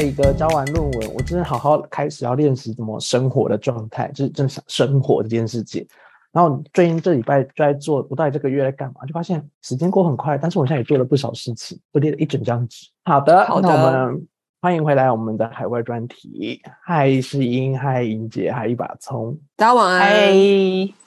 [0.00, 5.86] 在一个交完论文，我真的好好开始要练习怎么生活的状态，就是正想生活这件事情。
[6.32, 9.04] 然后最近这礼拜就在做，我到底这个月在干嘛？
[9.06, 12.86] 就发现时间过很快，但是我现在也做了不少事情，我列了一整张纸。
[13.04, 14.26] 好的，好的那我们
[14.62, 16.62] 欢迎回来我们的海外专题。
[16.82, 19.38] 嗨，世英，嗨，莹姐，嗨，一把葱。
[19.54, 20.08] 大家晚安。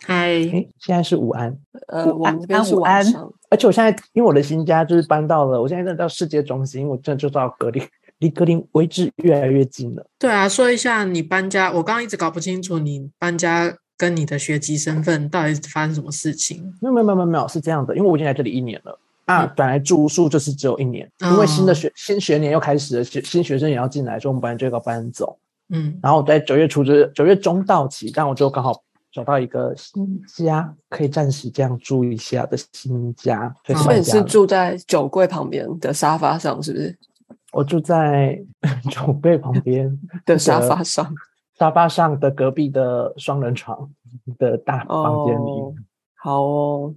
[0.05, 0.39] 嗨，
[0.77, 1.57] 现在是午安，
[1.87, 3.33] 呃，午安我们这边是午安晚上。
[3.49, 7.87] 而且我现在因为我的新家就是搬到了，我现在真的到世界中心，我真的就到格林，离
[8.29, 10.05] 格林威治越来越近了。
[10.19, 16.73] 对啊，说一下你搬家，我刚刚一直搞不清楚你搬家跟你的学籍身份到底发生什么事情。
[16.81, 25.37] 没有没有没有没有是这样的，因为我已经来这里一年了啊，本来住宿就是只有一年，因为新的学、新学年又开始了，学新学生也要进来，所以我们本来就要搬走。
[25.69, 36.97] 嗯，然后我在九月初就是九月中到期，但我就刚好找到一个新家，可以暂时这样住一下的新家，所以哦所以你是住在酒柜旁边的沙发上，是不是？
[37.53, 38.43] 我住在
[38.91, 41.13] 酒柜旁边 的沙发上。
[41.55, 43.89] 沙发上的隔壁的双人床
[44.39, 45.49] 的大房间里。
[45.49, 45.73] 哦
[46.15, 46.95] 好哦，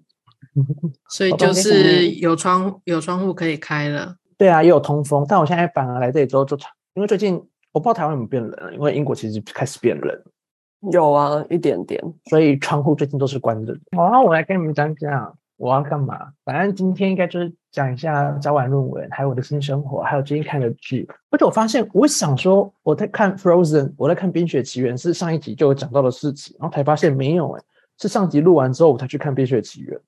[1.08, 4.14] 所以就是有窗有窗户可以开了。
[4.38, 6.56] 对啊，也有通风，但我现在反而来这里之后就，
[6.94, 7.34] 因为最近
[7.72, 10.22] 我不知道台湾有没有变冷了，因为英国其实开始变冷，
[10.92, 12.00] 有啊，一点点。
[12.30, 13.80] 所以窗户最近都是关着的。
[13.96, 16.32] 好啊，我来跟你们讲讲我要干嘛。
[16.44, 21.08] 反正今天应该就是讲一下交完论文，还有我的新生活，还有最近看的剧。
[21.30, 27.62] 而且我发现，我想说我在看 Frozen，我在看《冰雪奇缘》，是上一集就有讲到的事情，然后才发现没有哎、
[27.98, 29.98] 是上集录完之后我才去看《冰雪奇缘》。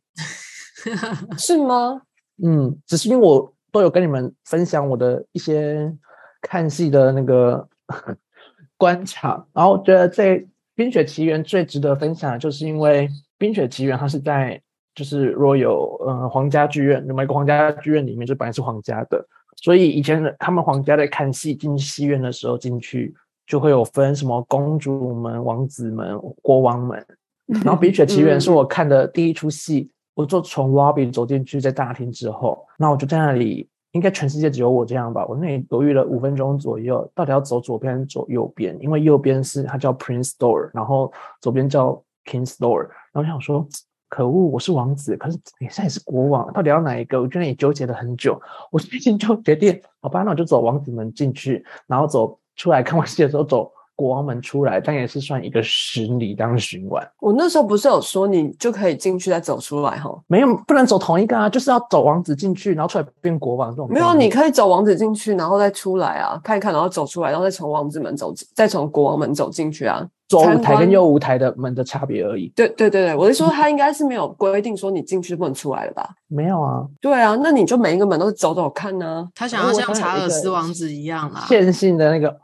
[1.39, 2.03] 是吗？
[2.43, 5.93] 嗯，只是因为我都有跟你们分享我的一些
[6.41, 7.69] 看戏的那个
[8.79, 10.37] 观察，然后觉得这
[10.77, 14.61] 《冰雪奇缘》最值得分享的，就是因为《冰雪奇缘》它是在
[14.99, 23.15] 就是 Royal 呃皇家剧院，美国皇家剧院里面就本来是皇家的，所以以前他们皇家在看戏进戏院的时候进去
[23.47, 27.07] 就会有分什么公主们、王子们、国王们，
[27.47, 35.25] 然后《冰雪奇缘》是我看的第一出戏，我就从 lobby 走进去，在大厅之后，那我就在那里，应该全世界只有我这样吧。
[35.29, 38.77] 我那里犹豫了五分钟左右，到底要走左边还是走右边？
[38.81, 42.89] 因为右边是它叫 Prince Store，然后左边叫 King Store。
[43.13, 43.65] 然后我想说，
[44.09, 47.21] 可恶，我是王子，可是你现在是国王，到底要哪一个？
[47.21, 48.41] 我觉得也纠结了很久。
[48.71, 57.05] 我最近就决定，好吧，那我就走王子门进去，然后走出来看完戏的时候走国王门出来，但也是算一个十里当巡玩。
[57.19, 60.17] 我那时候不是有说你就可以进去再走出来哈？
[60.29, 63.99] 没有，不能走同一个啊，就是要走王子进去，然后出来变国王这种没。
[63.99, 70.07] 有，你可以走王子进去，然后再出来啊，看一看，然后走出来，然后再从王子门走，再从国王门走进去啊。
[70.29, 72.53] 左舞台跟右舞台的门的差别而已。
[72.55, 76.09] 对对对对，我是说他应该是没有规定说你进去不能出来了吧？
[76.29, 81.47] 没有啊，对啊，那你就每一个门都是走走看呢、他想要像查尔斯王子一样啦。
[81.49, 82.37] 线性的那个。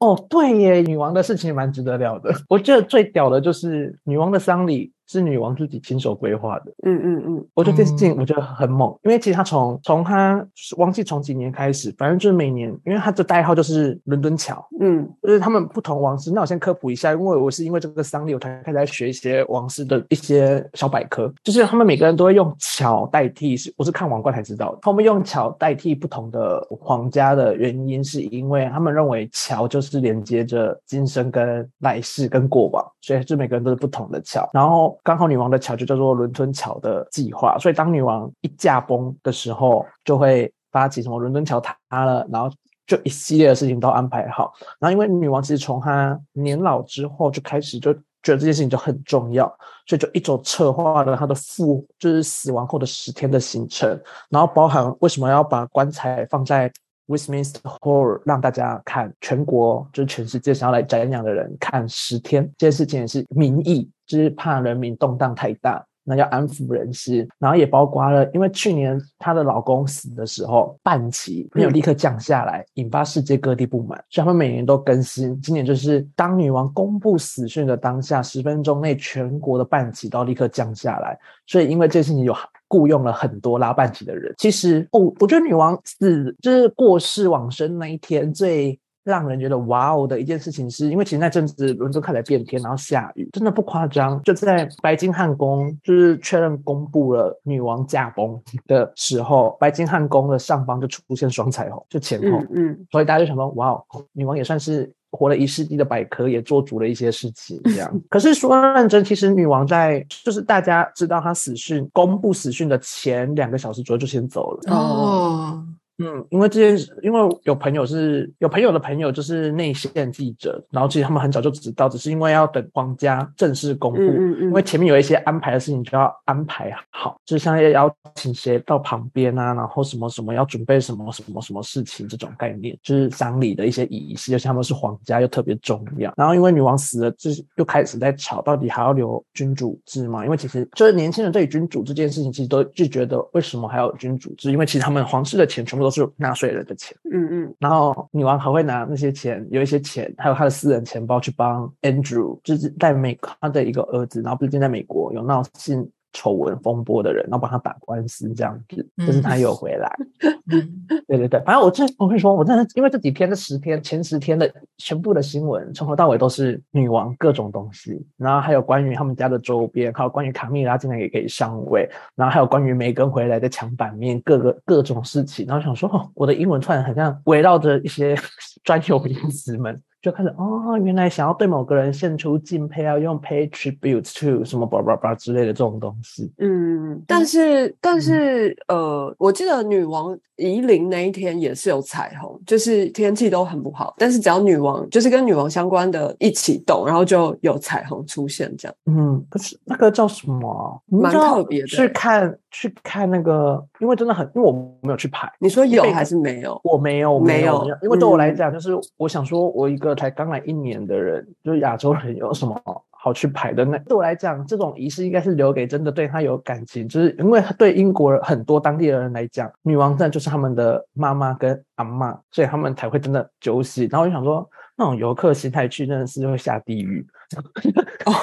[0.00, 2.34] 哦，对耶，女王的事情蛮值得聊的。
[2.48, 6.72] 我觉得最屌的就是女王的丧礼是女王自己亲手规划的。
[6.84, 16.30] 嗯嗯嗯，我觉得这件事情我觉得很猛，因为其实她从从她忘记从几年开始，反正就是每年，因为她的代号就是伦敦桥，嗯就是他们不同王室。
[16.30, 21.32] 那我先科普一下，因为我是因为这个丧礼，我才开始在学一些王室的一些小百科。
[21.42, 24.78] 就是他们每个人都会用桥代替，是我是看王冠才知道的。
[24.82, 34.48] 他们用桥代替不同的皇家的原因，是因为他们认为桥就是连接着今生跟来世跟过往，所以就每个人都是不同的桥。
[34.52, 42.50] 然后刚好女王的桥就叫做伦敦桥的计划，所以当女王一驾崩的时候，就会发起什么伦敦桥塌了，然后
[42.86, 44.52] 就一系列的事情都安排好。
[44.78, 49.46] 然后因为女王其实从她年老之后就开始就觉得这件事情就很重要，
[49.86, 53.88] 所以就一手策划了她的复就是死亡后的十天的行程，
[54.28, 56.70] 然后包含为什么要把棺材放在
[57.06, 65.84] Westminster Hall 让大家看，全国就是全世界想要来瞻仰的人看十天，这件事情也是民意，就是怕人民动荡太大。
[66.02, 75.38] 那要安抚人心，然后也包括了，因为去年她的老公死的时候，半旗没有立刻降下来，引发世界各地不满，所以他们每年都更新。
[75.40, 81.16] 今年就是当女王公布死讯的当下，十分钟内全国的半旗都要立刻降下来。
[81.46, 82.34] 所以因为这件事情有
[82.66, 84.34] 雇佣了很多拉半旗的人。
[84.38, 88.76] 其实，哦，我觉得女王死就是过世往生那一天最。
[89.04, 94.22] 让人觉得哇哦的一件事情是，因为其实那阵子伦敦开始变天，然后下雨，真的不夸张。
[94.22, 107.92] 就在白金汉宫就是确认公布了女王驾崩的时候，白金汉宫的上方就出现双彩虹，就前后，嗯嗯，所以大家就想说，哇哦，女王也算是活了一世纪的百科，也做足了一些事情，这样。
[108.08, 114.72] 可是说认真，其实女王在就是大家知道她死讯公布死讯的前两个小时左右就先走了。
[114.72, 115.64] 哦，
[116.02, 136.12] 嗯，因为这件事，因为有朋友是有朋友的朋友就是内线记者，然后其实他们很早就知道，只是因为要等皇家正式公布，嗯嗯嗯因为前面有一些安排的事情就要安排好，就是像要邀请谁到旁边啊，然后什么什么要准备什么什么什么事情这种概念，就是丧礼的一些仪式，而且他们是皇家又特别重要。
[136.16, 140.24] 然后因为女王死了，就是又开始在吵，到底还要留君主制吗？
[140.24, 144.50] 因为其实就是年轻人对于君主这件事情，其实都就觉得为什么还要有君主制？
[144.50, 146.96] 因为其实他们皇室的钱全部都是纳税人的钱。
[147.10, 159.90] 嗯嗯，然后女王还会拿那些钱，有一些钱，还有她的私人钱包去帮 Andrew，就是在美他的一个儿子，然后最近在美国有闹性丑闻风波的人，然后帮他打官司这样子，就是他有回来。
[160.52, 178.16] 嗯对对对，反正我这我跟你说，我真的因为这几天这十天前十天的全部的新闻，从头到尾都是女王各种东西，然后还有关于他们家的周边，还有关于卡蜜拉竟然也可以上位，然后还有关于梅根回来的墙版面，各个各种事情，然后想说，哦，我的英文突然很像围绕着一些
[178.64, 179.80] 专有名词们。
[180.02, 186.32] 就开始哦，原来想要对某个人献出敬佩，要用 pay tribute to 什么叭叭叭之类的这种东西。
[186.38, 198.74] 嗯，但是但是呃，我记得女王移灵那一天也是有彩虹，就是天气都很不好，但是只要女王就是跟女王相关的一起动，然后就有彩虹出现，这样。
[198.86, 206.58] 嗯，可是那个叫什么蛮特别的去看去看那个，因为真的很，因为我没有去排，你说有还是没有？
[206.64, 212.60] 我没有，我没有有，因为对我来嗯讲，就是我想说，我一个才刚来一年的人，就是亚洲人，有什么
[212.90, 213.64] 好去排的？
[213.64, 223.86] 呢对我来讲，这种仪式应该是留给真的对他有感情，就是因为对英国人很多当地的人来讲，女王站就是他们的妈妈跟阿嬷，所以他们才会真的揪喜。
[223.90, 227.06] 然后我就想说，那种游客心态去真的是会下地狱。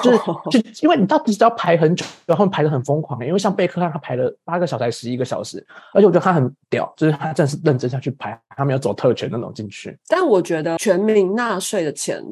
[0.02, 0.18] 就是
[0.50, 5.64] 就因为你到底只要排很久，然后排的很疯狂、因为像贝克汉他排了八个小时还是十一个小时，
[5.94, 9.96] 而且我觉得他很屌，就是他真的是认真下去排，他没有走特权那种进去。
[10.08, 12.22] 但我觉得全民纳税的钱，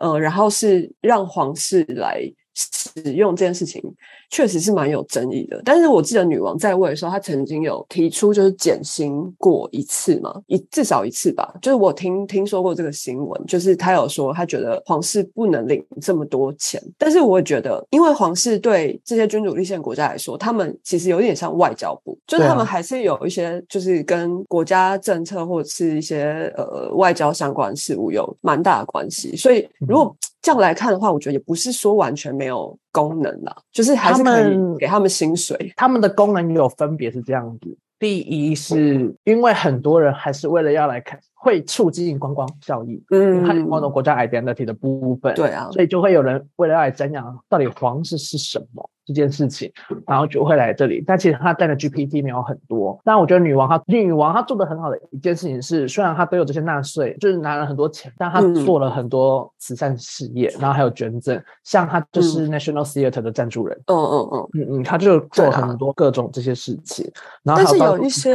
[0.00, 2.20] 呃，然后是让皇室来
[2.56, 3.82] 使用这件事情，
[4.30, 5.60] 确实是蛮有争议的。
[5.64, 11.54] 但是我记得女王在位的时候，她曾经有提出就是减薪过一次嘛，一至少一次吧。
[11.60, 16.82] 就是我听听说过这个新闻，就是她有说她觉得皇室不能领这么多钱。
[16.96, 29.36] 但是我觉得，因为皇室对这些君主立宪国家来说，他们其实有点像外交部，就是他们还是有一些就是跟国家政策或者是一些呃外交相关事务有蛮大的关系。
[29.36, 30.16] 所以如果
[30.46, 35.72] 这样来看的话，我觉得也不是说完全没有功能啦，就是还是可们给他们薪水。
[35.74, 37.76] 他们的功能也有分别是这样子。
[37.98, 49.72] 第一是因为很多人还是为了要来看，会促进观光效益，嗯看某种国家 identity 的部分，对啊，所以就会有人为了要来瞻仰到底皇室是什么这件事情，
[50.06, 51.02] 然后就会来这里。
[51.06, 53.00] 但其实他带的 GPT 没有很多。
[53.04, 63.78] 但我觉得女王她女王她做的很好的一件事情是，虽然她都有这些纳税，就是拿了很多钱，但她嗯做了很多慈善事业，然后还有捐赠，像她就是 National Theatre 的赞助人。
[63.86, 64.48] 嗯嗯嗯。
[64.54, 67.08] 嗯嗯，她就做很多各种这些事情，
[67.44, 68.34] 然后但是有一些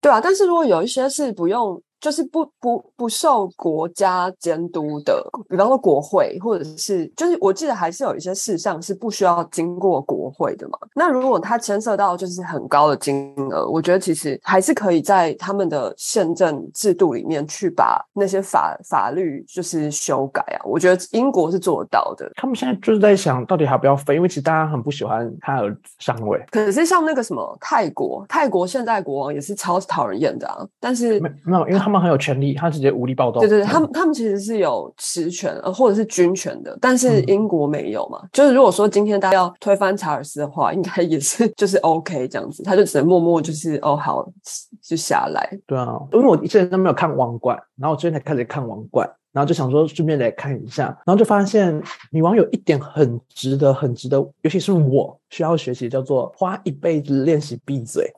[0.00, 10.78] 对啊，但是如果有一些是不用，就是不不不受国家监督的，比方说国会，或者是就是我记得还是有一些事项是不需要经过国会的嘛。
[10.94, 20.60] 那如果它牵涉到就是很高的金额，我觉得其实还是可以在他们的宪政制度里面去把那些法法律就是修改啊。
[20.64, 22.30] 我觉得英国是做得到的。
[22.36, 24.14] 他们现在就是在想，到底还要不要飞？
[24.16, 33.40] 因为其实大家很不喜欢他儿子上位，可是像那个什么泰国，泰国现在国王也是超讨人厌的啊，但是没没有，因为他们很有权利，他直接武力暴动。
[33.40, 38.22] 对对对，他们他们其实是有实权呃或者是军权的，但是嗯英国没有嘛。
[38.32, 44.26] 就是如果说今天大家要推翻查尔斯的话，应该也是就是 OK 这样子，他就只能默默就是哦好
[44.82, 45.58] 就下来。
[45.66, 51.80] 对啊，因为我之前都没有看王冠，然后我最近才开始看王冠，然后就想说顺便来看一下，然后就发现
[52.10, 58.12] 女王有一点很值得、很值得，尤其是我需要学习，叫做花一辈子练习闭嘴。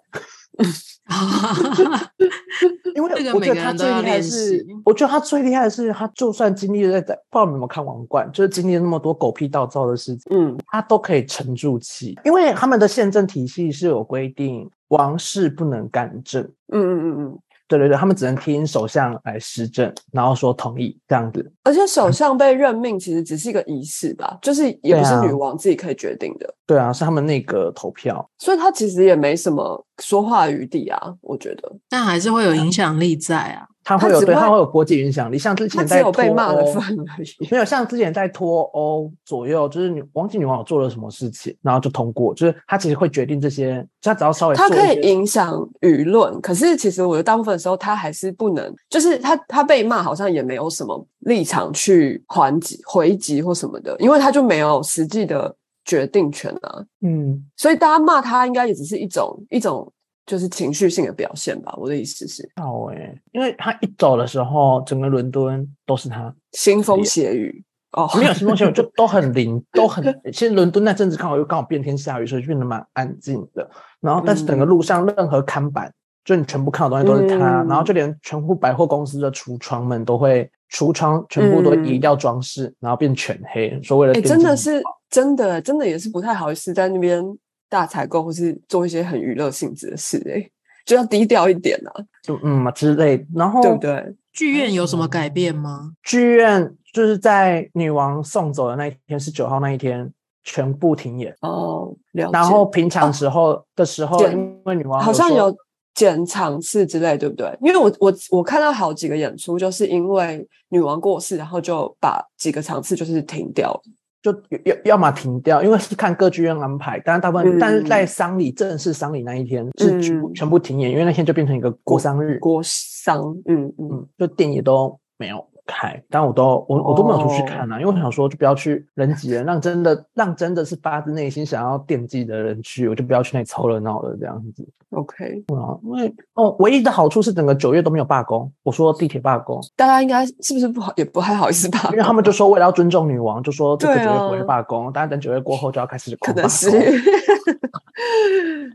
[2.95, 16.43] 因为我觉得他最厉害是，我觉得他最厉害的是，他就算经历了在，不知道你有没有看王冠，就是经历了那么多狗屁倒灶的事情，嗯他都可以沉住气，因为他们的宪政体系是有规定，王室不能干政。
[16.73, 17.39] 嗯嗯嗯嗯，
[17.69, 21.53] 对对对，他们只能听首相来施政，然后说同意这样子。
[21.65, 26.55] 而且首 相被任命其实只是一个仪式吧，就是也不是女王自己可以决定的。
[26.67, 28.25] 对啊，是他们那个投票。
[28.39, 33.67] 所以他其实也没什么说话余地啊，我觉得但还是会有影响力在啊。
[33.85, 37.49] 他会有对，他只会他会有国际影响力，像之他只前在脱有被骂的欧份而已。
[37.51, 55.53] 没有像之前在脱欧左右，就是女忘记女王有做了什么事情，然后就通过，就是他其实会决定这些，他只要稍微他可以影响舆论，可是其实我觉得大部分时候他还是不能，就是他他被骂好像也没有什么立场去还击、回击或什么的，因为他就没有实际的
[55.85, 56.85] 决定权啊。
[57.01, 59.93] 嗯，所以大家骂他应该也只是一种一种
[60.25, 61.75] 就是情绪性的表现吧。
[61.77, 70.05] 我的意思是，好诶，因为他一走的时候，整个伦敦都是他，腥风血雨哦，没有什么新雨，就都很灵， 都很。
[70.33, 73.69] 其实伦敦那阵子刚好又刚好变天下雨，所以变得蛮安静的。
[74.01, 75.93] 然后，但是整个路上任何看板，
[76.25, 87.23] 就你全部看到的东西都是他，嗯然后就连全部百货公司的橱窗们都会，橱窗全部都移掉装饰，然后变全黑，说为了哎、真的是真的真的也是不太好意思在那边
[87.69, 90.51] 大采购或是做一些很娱乐性质的事、哎，
[90.87, 93.25] 就要低调一点啊，就嗯嘛之类。
[93.35, 94.17] 然后对不对？
[94.33, 95.93] 剧院有什么改变吗？
[96.03, 100.11] 剧院就是在女王送走的那一天，是九号那一天，
[100.43, 101.37] 全部停演。
[101.43, 102.33] 哦，了解。
[102.33, 105.55] 然后平常时候的时候，对因为女王好像有
[105.95, 107.51] 减场次之类，对不对？
[107.61, 113.81] 因为我我我看到好几个演出，就是因为女王过世，然后就把几个场次就是停掉了。
[114.23, 114.33] 就
[114.65, 120.01] 要要么停掉，因为是看各剧院安排，但是大部分，嗯但是在丧礼正式丧礼那一天是
[120.33, 134.67] 全部、停演，因为那天就变成一个国丧日，国丧，嗯嗯，嗯，就电影都没有开，但我都我我都没有出去看哦啊，因为我想说就不要去人挤人，让真的让真的是发自内心想要惦记的人去，我就不要去那里凑热闹了这样子。
[134.91, 138.51] OK，啊，因为哦，唯一的好处是整个九月都没有罢工。
[138.63, 141.89] 我说地铁罢工，大家应该是不是不好，也不太好意思吧？
[141.93, 146.79] 因为他们就说为了要尊重女王，就说这个对九月不会啊罢工，但是等九月过后就要开始可狂罢能是工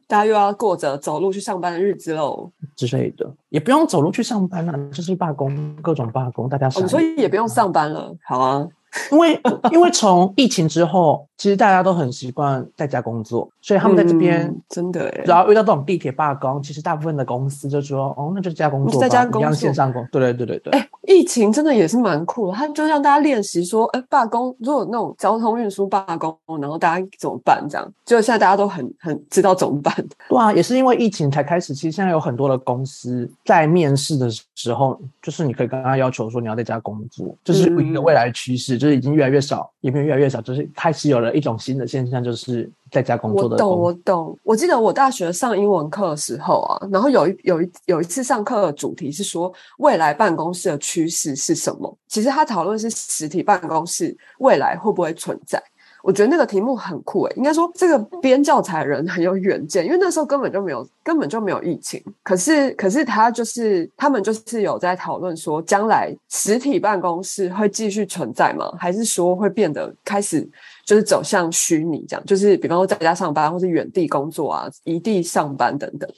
[0.08, 2.52] 大家又要过着走路去上班的日子喽。
[2.76, 8.68] 之类的，也不用走路去上班了、就是罢工，各种罢工，大家哦，想你说也不用上班了，好啊。
[9.12, 9.40] 因为
[9.72, 14.42] 因为从疫情之后，其实大家都很习惯在家工作，所以他们在这边。
[14.48, 20.72] 嗯真的哎只，要遇到这种地铁罢工，其实大部分的公司就说：“哦，那就在家工作吧，在家工一样作线上工。”对对对对对。
[20.74, 27.66] 哎、疫情真的也是蛮酷的，他就让大家练习说，哎、罢工，如果那种交通运输罢工，然后大家怎么办？
[27.70, 29.94] 这样，就现在大家都很很知道怎么办。
[30.30, 31.74] 对啊，也是因为疫情才开始。
[31.74, 44.40] 其实现在有很多的公司在面试的时候，就是你可以跟他要求说你要在家工作，这是一个嗯未来趋势，就是已经越来越少，也没有越来越少，就是开始有了一种新的现象，就是在家工我懂，作的工我懂。
[44.44, 51.98] 我记得我大学上英文课的时候啊，然后有一有一有一次上课的主题是说未来办公室的趋势是什么？
[52.08, 55.62] 其实他讨论是实体办公室未来会不会存在。
[56.04, 68.72] 我觉得那个题目很酷诶、应该说这个编教材人很有远见，因为那时候根本就没有根本就没有疫情，可是可是他就是他们就是有在讨论说，将来实体办公室会继续存在吗？
[68.80, 70.48] 还是说会变得开始
[70.86, 72.26] 就是走向虚拟这样？
[72.26, 76.10] 就是比方说在家上班，或是远地工作啊，异地上班等等。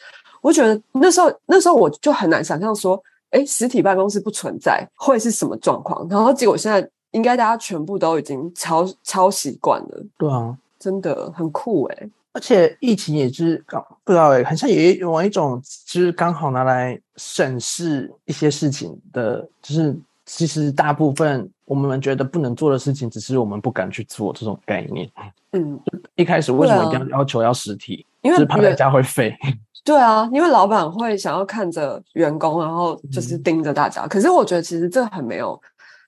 [0.41, 6.07] 我觉得那时候那时候我就很难想象说，哎，实体办公室不存在会是什么状况？
[6.09, 25.09] 然后结果现在应该大家全部都已经超超习惯了，对啊，真的很酷哎、而且疫情也是刚不知道哎，好像也有一种就是刚好拿来审视一些事情的，就是其实大部分我们觉得不能做的事情，只是我们不敢去做这种概念。
[25.51, 25.79] 嗯，
[26.15, 28.05] 一开始为什么要要求要实体？
[28.21, 29.35] 因为就是怕在家会废。
[29.83, 34.05] 对啊，因为老板会想要看着员工，然后就是嗯盯着大家。
[34.05, 35.59] 可是我觉得其实这很没有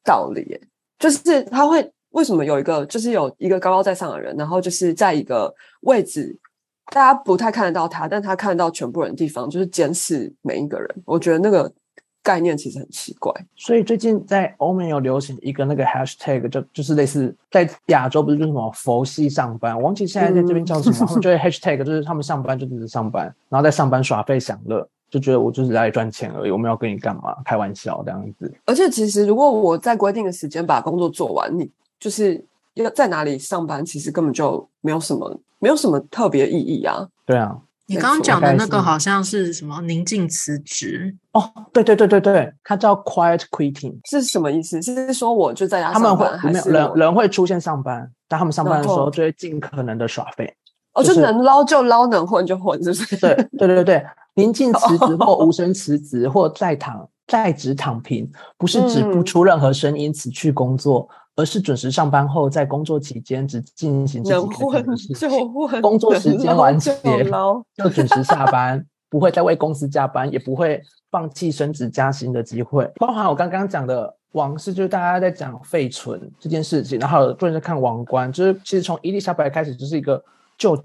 [0.04, 0.62] 道理耶，
[1.02, 6.38] 就是他会为什么有一个就是有一个高高在上的人，然后就是在一个位置，
[6.94, 10.88] 大家不太看得到他，但他看得到全部人的地方，就是监视每一个人。
[11.06, 11.72] 我觉得那个
[12.22, 13.34] 概念其实很奇怪。
[13.56, 28.52] 所以最近在欧美有流行一个那个 hashtag，就就是类似在亚洲不是就什么佛系上班，我忘记现在在这边叫什么， 他们就会 hashtag 就是他们上班就只是上班，然后在上班耍废享乐，就觉得我就是来赚钱而已，我没有跟你干嘛，开玩笑这样子。
[28.66, 32.44] 而且其实如果我在规定的时间把工作做完，你就是
[32.76, 37.06] 要在哪里上班，其实根本就没有什么没有什么特别意义啊。
[37.26, 43.94] 对啊，你刚刚讲的那个好像是什么宁静辞职，哦，对对对对对，它叫 quiet quitting。
[44.10, 44.82] 是什么意思？
[44.82, 50.56] 是说我就在家他们会上班，还没有人人会出现上班，但他们上班的时候就会尽可能的耍废。
[50.94, 53.16] 哦，就就是能捞就捞，能混就混，是不是？
[53.18, 64.36] 对对对对，宁静辞职或 无声辞职或在躺在职躺平，不是指不嗯出任何声音辞去工作，而是准时上班后，在工作期间只进行自己
[64.84, 66.94] 的事情，工作时间完结
[67.78, 72.90] 就准时下班，不会再为公司加班，也不会放弃升职加薪的机会。
[72.96, 80.22] 包含我刚刚讲的王室，就是大家在讲废存这件事情，然后有多人在看王冠，就是其实从伊丽莎白开始就是一个
[80.58, 80.76] 旧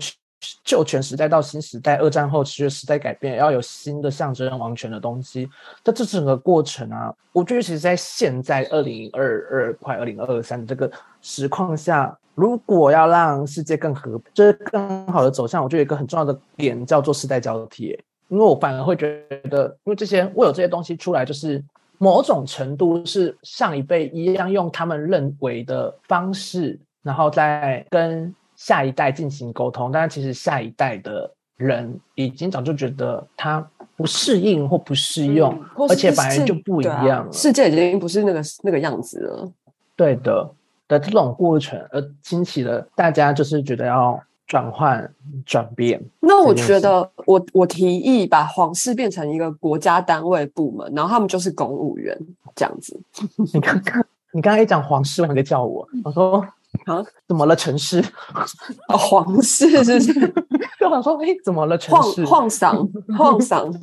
[0.64, 5.48] 旧权时代到新时代，二战后其实时代改变，要有新的象征王权的东西。
[5.82, 10.90] 在这整个过程啊，我觉得其实在现在二零二二快二零二三的这个
[11.22, 17.98] 实况下，如果要让世界更和，就是更好的走向，我觉得有一个很重要的点叫做世代交替。
[18.28, 21.62] 因为我反而会觉得，因为这些会有这些东西出来，就是
[21.96, 29.92] 某种程度是上一辈一样用他们认为的方式，然后再跟下一代进行沟通。
[29.92, 37.32] 但是其实下一代的人已经早就觉得他不适应或不适用，嗯而且本来就不一样了。
[37.32, 39.52] 世界已经不是那个那个样子了。
[39.94, 40.50] 对的
[40.86, 45.10] 的这种过程，而兴起了大家就是觉得要转换
[45.46, 45.98] 转变。
[46.20, 52.16] 那我觉得我，我提议把皇室变成一个国家单位部门，然后他们就是公务员
[52.54, 53.00] 这样子。
[53.54, 56.46] 你刚刚你刚刚一讲皇室，我还在叫我，我说
[56.84, 58.02] 啊，怎么了，城市？
[58.88, 60.12] 哦，皇室是不是
[60.78, 62.24] 就想说，哎，怎么了，城晃市？
[62.24, 63.74] 晃嗓晃嗓？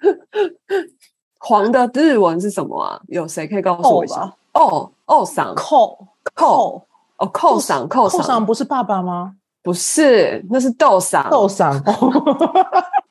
[1.38, 3.00] 黄的日文是什么啊？
[3.08, 4.32] 有谁可以告诉我一下？
[4.52, 6.82] 哦哦嗓扣扣
[7.18, 9.34] 哦扣嗓扣寇嗓不是爸爸吗？
[9.62, 11.28] 不是，那是豆嗓。
[11.30, 11.80] 豆嗓，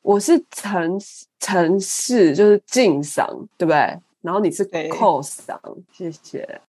[0.02, 1.00] 我是城
[1.40, 3.26] 城市，就是敬嗓，
[3.58, 4.00] 对不对？
[4.22, 5.58] 然后你是对扣嗓，
[5.94, 6.60] 谢谢。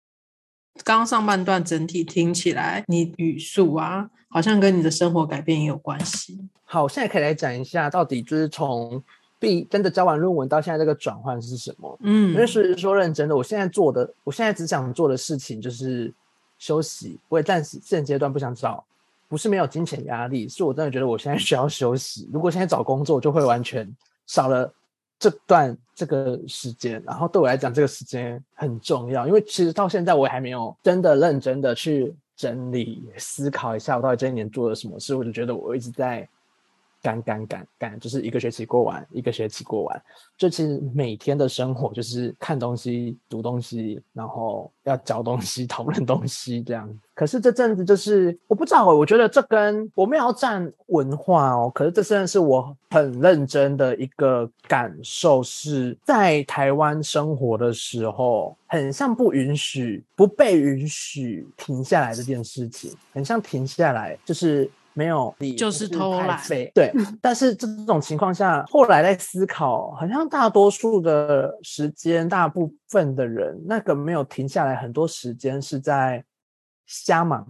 [0.85, 6.39] 刚刚上半段整体听起来，你语速啊，好像跟你的生活改变也有关系。
[6.65, 9.03] 好，现在可以来讲一下，到底就是从
[9.39, 11.99] 毕真的交完论文到现在这个转换是什么？
[12.03, 16.13] 嗯因为是说认真的，我现在做的，我现在只想做的事情就是
[16.59, 17.19] 休息。
[17.29, 18.85] 我也暂时现阶段不想找，
[19.29, 22.29] 不是没有金钱压力，是我真的觉得我现在需要休息。
[22.33, 23.91] 如果现在找工作，就会完全
[24.27, 24.73] 少了
[25.19, 27.03] 这段这个时间。
[27.05, 35.15] 然后对我来讲，这个时间很重要，因为其实到现在我还没有真的认真的去整理思考一下，我到底这一年做了什么事。
[35.15, 36.27] 我就觉得我一直在
[37.03, 40.03] 赶赶赶赶，就是一个学期过完，一个学期过完。
[40.37, 46.89] 就其实每天的生活就是看东西、读东西，然后要教东西、 讨论东西这样。
[47.15, 64.71] 可是这阵子就是我不知道，我觉得这跟我没有要占文化哦，可是这真的是我很认真的一个感受，是在台湾生活的时候，很像不允许、不被允许停下来这件事情，很像停下来就是。
[64.93, 66.41] 没有理，就是偷懒
[66.75, 76.25] 对， 但是这种情况下，后来在思考，好像大多数的时间，大部分的人，那个没有停下来，很多时间是在
[76.87, 77.47] 瞎忙，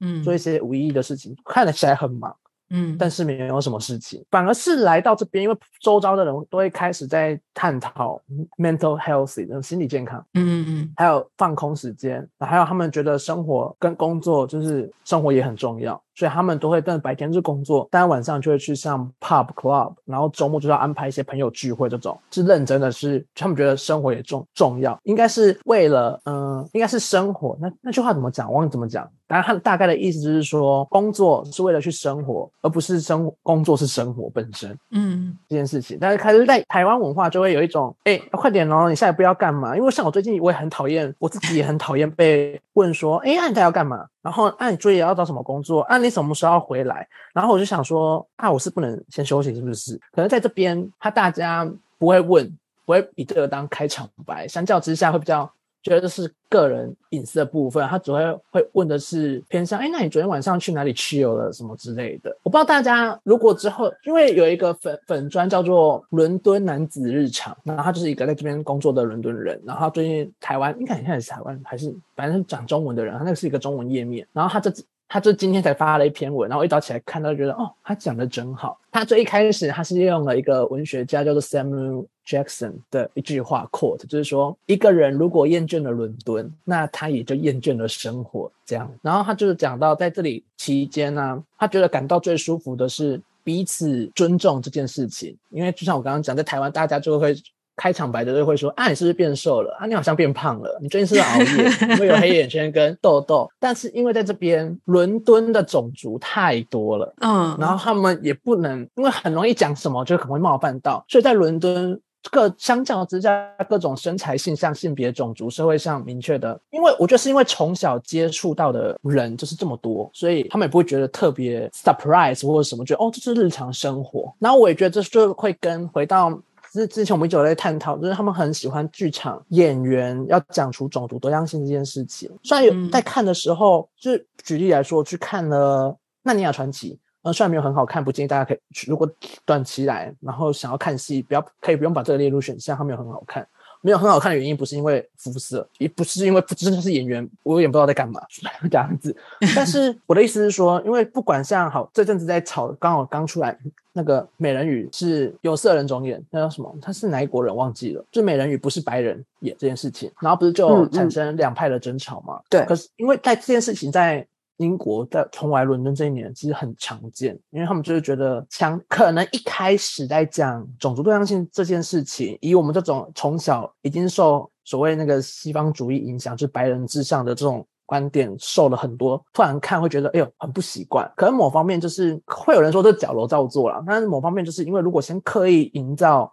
[0.00, 2.36] 嗯做一些无意义的事情，看得起来很忙，
[2.70, 8.20] 嗯，但是没有什么事情，反而是来到这边，因为周遭的人都会开始在探讨
[8.58, 10.24] mental health 的心理健康。
[10.34, 27.56] 嗯嗯还有放空时间，还有他们觉得生活跟工作就是生活也很重要，所以他们都会，但白天是工作，但晚上就会去上 pub club，然后周末就要安排一些朋友聚会，这种是认真的是，他们觉得生活也重重要，应该是为了，嗯、应该是生活。
[27.58, 28.52] 那那句话怎么讲？
[28.52, 29.08] 我忘记怎么讲。
[29.26, 34.76] 当然，他大概的意思就是说，工作是为了去生活，而不是生工作是生活本身。
[34.90, 39.74] 嗯这件事情，但是开始在台湾文化就会有一种，哎、快点哦，你下一步要干嘛？
[39.74, 44.04] 因为像我最近我也很讨厌，我自己也很讨厌被问说，哎、那你在要干嘛？
[44.20, 45.80] 然后，啊，你作业要找什么工作？
[45.82, 47.08] 啊，你什么时候回来？
[47.32, 49.96] 然后我就想说，啊，我是不能先休息，是不是？
[50.12, 51.64] 可能在这边，他大家
[51.96, 52.46] 不会问，
[52.84, 55.50] 不会以这个当开场白，相较之下会比较。
[55.82, 58.20] 觉得这是个人隐私的部分，他只会
[58.50, 62.36] 会问的是偏向，哎，那你昨天晚上去哪里去游了什么之类的？
[62.42, 74.70] 我不知道大家如果之后，因为有一个粉粉专叫做伦敦男子日常，然后他就是一个在这边工作的伦敦人，然后最近台湾应该现在也是台湾还是反正讲中文的人，他那个是一个中文页面，然后他这
[75.12, 78.78] 他就今天才发了一篇文，然后一早起来看到，觉得哦，他讲的真好。
[78.92, 88.48] 他最一开始他是用了一个文学家叫做 Samuel Jackson 的一句话 quote，就是说一个人如果厌倦了伦敦，那他也就厌倦了生活。
[88.64, 97.34] 这样，然后他就是讲到在这里期间呢、他觉得感到最舒服的是彼此尊重这件事情，因为就像我刚刚讲，在台湾大家就会。
[97.76, 99.76] 开场白的就会说啊，你是不是变瘦了？
[99.80, 100.78] 啊，你好像变胖了。
[100.82, 101.94] 你最近是不是熬夜？
[101.96, 103.48] 因为有黑眼圈跟痘痘。
[103.58, 111.98] 但是因为在这边伦敦的种族太多了，嗯，然后他们也不能，因为很容易讲什么就可能会冒犯到，所以在伦敦
[112.30, 124.30] 各相较之下，各种身材、性向、性别、种族、社会上明确的，因为我觉得是因为从小接触到的人就是这么多，所以他们也不会觉得特别 surprise 或者什么，觉得哦这是日常生活。
[124.38, 126.38] 然后我也觉得这就会跟回到
[126.72, 132.30] 之之前我们一直有在探讨，就是他们很喜欢剧场演员要讲出种族多样性这件事情。
[132.42, 135.88] 虽然有嗯在看的时候，就是举例来说，去看了
[136.22, 136.94] 《纳尼亚传奇》。
[137.22, 138.90] 呃，虽然没有很好看，不建议大家可以去。
[138.90, 139.06] 如果
[139.44, 142.74] 短期来，然后想要看戏，不要可以不用把这个列入选项。
[142.74, 143.46] 它没有很好看，
[143.82, 148.22] 没有很好看的原因不是因为肤色，也不是因为真的是演员，我有点不知道在干嘛
[148.70, 149.14] 这样子。
[149.54, 153.58] 但是我的意思是说，因为不管像好这阵子在炒，刚好刚出来
[153.92, 156.72] 那个美人鱼是有色人种演，那叫什么？
[156.80, 158.04] 他是哪一国人忘记了？
[158.12, 162.40] 就美人鱼不是白人演这件事情，然后不是就产生两派的争吵嘛？
[162.48, 164.26] 对可是因为在这件事情在
[164.58, 177.66] 英国在重来伦敦这一年其实很常见，因为他们就是觉得强可能一开始在讲种族多样性这件事情，以我们这种从小已经受所谓那个西方主义影响，就是白人至上的这种。
[177.90, 181.12] 观点受了很多，突然看会觉得哎呦很不习惯。
[181.16, 186.32] 可能某方面就是会有人说这矫揉造作了，但是某方面就是因为如果先刻意营造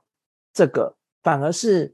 [0.54, 1.92] 这个，反而是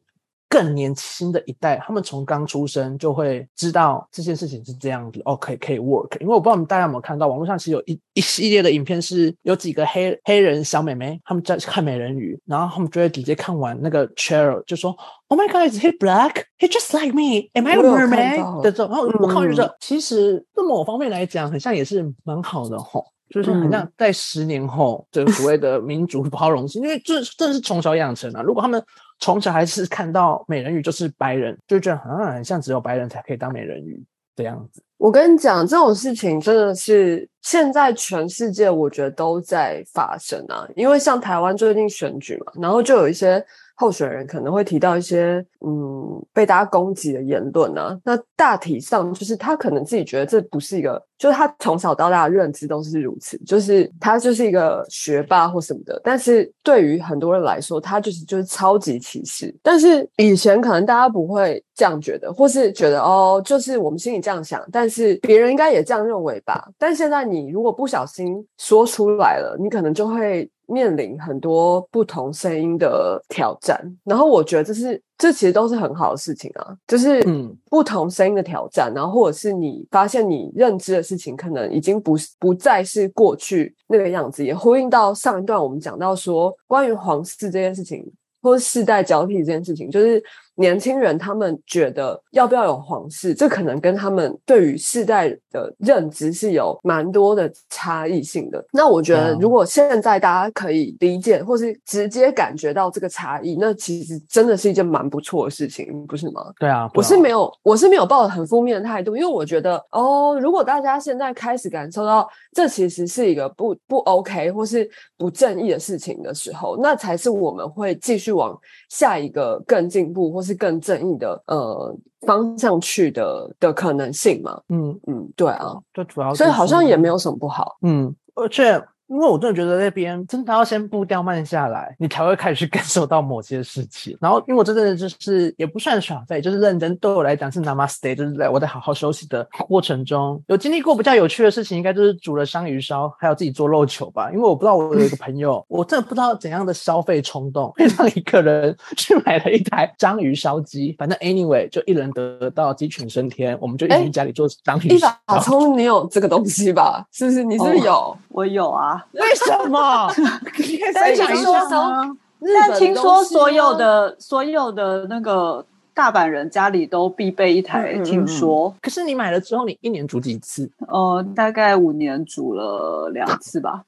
[0.53, 6.19] 更年轻的一代，他们从刚出生就会知道这件事情是这样子，哦，可以可以 work。
[6.19, 14.95] 因为我不知道大家有没有看到，网络上其实有一一系列的影片，是有几个黑黑人小妹妹，他们在看美人鱼，然后他们就会直接看完那个 Cheryl 就说
[15.29, 16.43] ，Oh my God，is he black?
[16.59, 17.49] He just like me.
[17.53, 18.61] Am I a mermaid？
[18.61, 23.03] 的这种，然后我看完就觉嗯得，其实从某方面来讲，很像也是蛮好的吼。
[23.29, 28.43] 就是很像在十年后，这个所谓的民族包容性，因为这真的是从小养成啊。
[28.43, 28.79] 如果他们
[29.23, 34.03] 从小还是看到美人鱼就是白人，就觉得啊，很像只有白人才可以当美人鱼
[34.35, 34.83] 的样子。
[34.97, 40.67] 我跟你讲，这种事情真的是现在全世界我觉得都在发生啊。
[40.75, 43.41] 因为像台湾最近选举嘛，然后就有一些
[43.75, 47.97] 候选人可能会提到一些嗯被大家攻击的言论啊。
[48.03, 55.99] 那大体上就是他可能自己觉得这不是一个，就是他从小到大的认知都是如此，就是他就是一个学霸或什么的。
[56.03, 59.53] 但是对于很多人来说，他就是就是超级歧视。
[59.61, 66.69] 但是以前可能大家不会这样觉得，或是觉得哦，就是我们心里这样想，但是别人应该也这样认为吧。
[66.77, 73.79] 但现在你如果不小心说出来了，你可能就会面临很多不同声音的挑战。
[74.03, 88.11] 然后我觉得这是这其实都是很好的事情啊，就是嗯不同声音的挑战，然后或者是你发现你认知的事情可能已经不是不再是过去那个样子，也呼应到上一段我们讲到说关于皇室这件事情。
[88.41, 90.21] 或是世代交替这件事情，就是
[90.55, 98.63] 年轻人他们觉得要不要有皇室，这可能跟他们对于世代的认知是有蛮多的差异性的。
[98.71, 106.41] 那我觉得如果现在大家可以理解，或是直接感觉到这个差异，那其实真的是一件蛮不错的事情，不是吗？
[106.59, 114.87] 对啊，我是没有，我是没有抱着很负面的态度，因为我觉得哦，如果大家现在开始感受到这其实是一个不不 OK 或是
[115.17, 118.55] 不正义的事情的时候，那才是我们会继续往
[118.89, 121.95] 下一个更进步或是更正义的呃
[122.27, 124.61] 方向去的的可能性嘛。
[124.69, 127.77] 嗯，嗯，对啊，就主要所以好像也没有有什么不好。
[127.81, 134.17] 嗯，而且因为我真的觉得那边真的要先步调慢下来，你才会开始去 感受到某些事情。
[134.19, 144.31] 然后，因为我真的就是也不算耍废，就是认真，对我来讲是 namaste，就是在我在好好休息的过程中，有经历过比较有趣的事情，应该就是煮了章鱼烧，还有自己做肉球吧。
[144.31, 150.95] 因为我不知道我有一个朋友，我真的不知道怎样的消费冲动，会让一个人 去买了一台章鱼烧机。
[150.97, 155.07] 反正 anyway，就一人得到鸡犬升天，我们就一起家里做章鱼一烧。
[155.27, 157.05] 把葱，你有这个东西吧？
[157.11, 157.43] 是不是？
[157.43, 158.17] 你是不是有？
[158.29, 160.07] 我有啊， 为什么？
[160.09, 170.69] 分享一听说下听说所有的所有的那个大阪人家里都必备一台，听说，可是你买了之后，你一年煮几次？
[170.87, 173.83] 呃，大概五年煮了两次吧。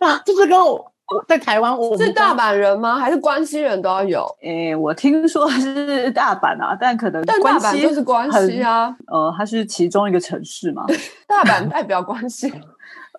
[0.00, 2.96] 啊，就是跟我我在台湾，我是大阪人吗？
[2.96, 4.36] 还是关西人都要有？
[4.42, 10.84] 诶，我听说是大阪啊，但可能但大阪就是关西啊，呃，它是其中一个城市嘛。
[11.26, 12.52] 大阪代表关系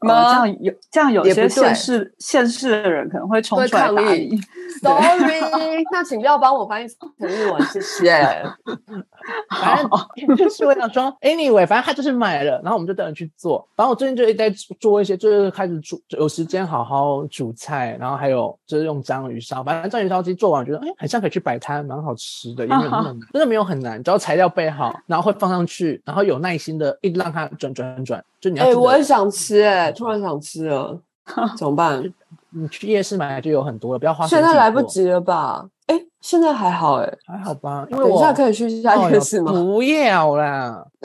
[0.01, 4.29] 呃，这样有这样有些也不对县市县市的人可能会冲会出来抗议。？
[4.81, 8.11] Sorry，那请不要帮我翻译成日文，谢谢。
[9.49, 9.87] 反正
[10.35, 13.67] 就是我想说，anyway，反正他就是买了，然后我们就等着去做。
[13.75, 19.63] 然后我最近就一直在做一些，就是开始煮，有时间好好煮菜，然后还有就是用章鱼烧。
[19.63, 30.99] 反正章鱼烧机做完，我觉得哎，很像可以去摆摊，蛮好吃的，也没有那么难， 真的没有很难，只要材料备好，然后会放上去，然后有耐心的一直让它转转转，就你要哎、我也想吃、哎，突然想吃了，
[31.56, 32.04] 怎么办？
[32.54, 34.41] 你去夜市买就有很多了，不要花现。
[34.41, 35.65] 在来不及了吧？
[35.88, 37.86] 哎，现在还好哎，还好吧？
[37.89, 39.51] 因为我等一下可以去夜市吗？
[39.54, 40.84] 不要啦，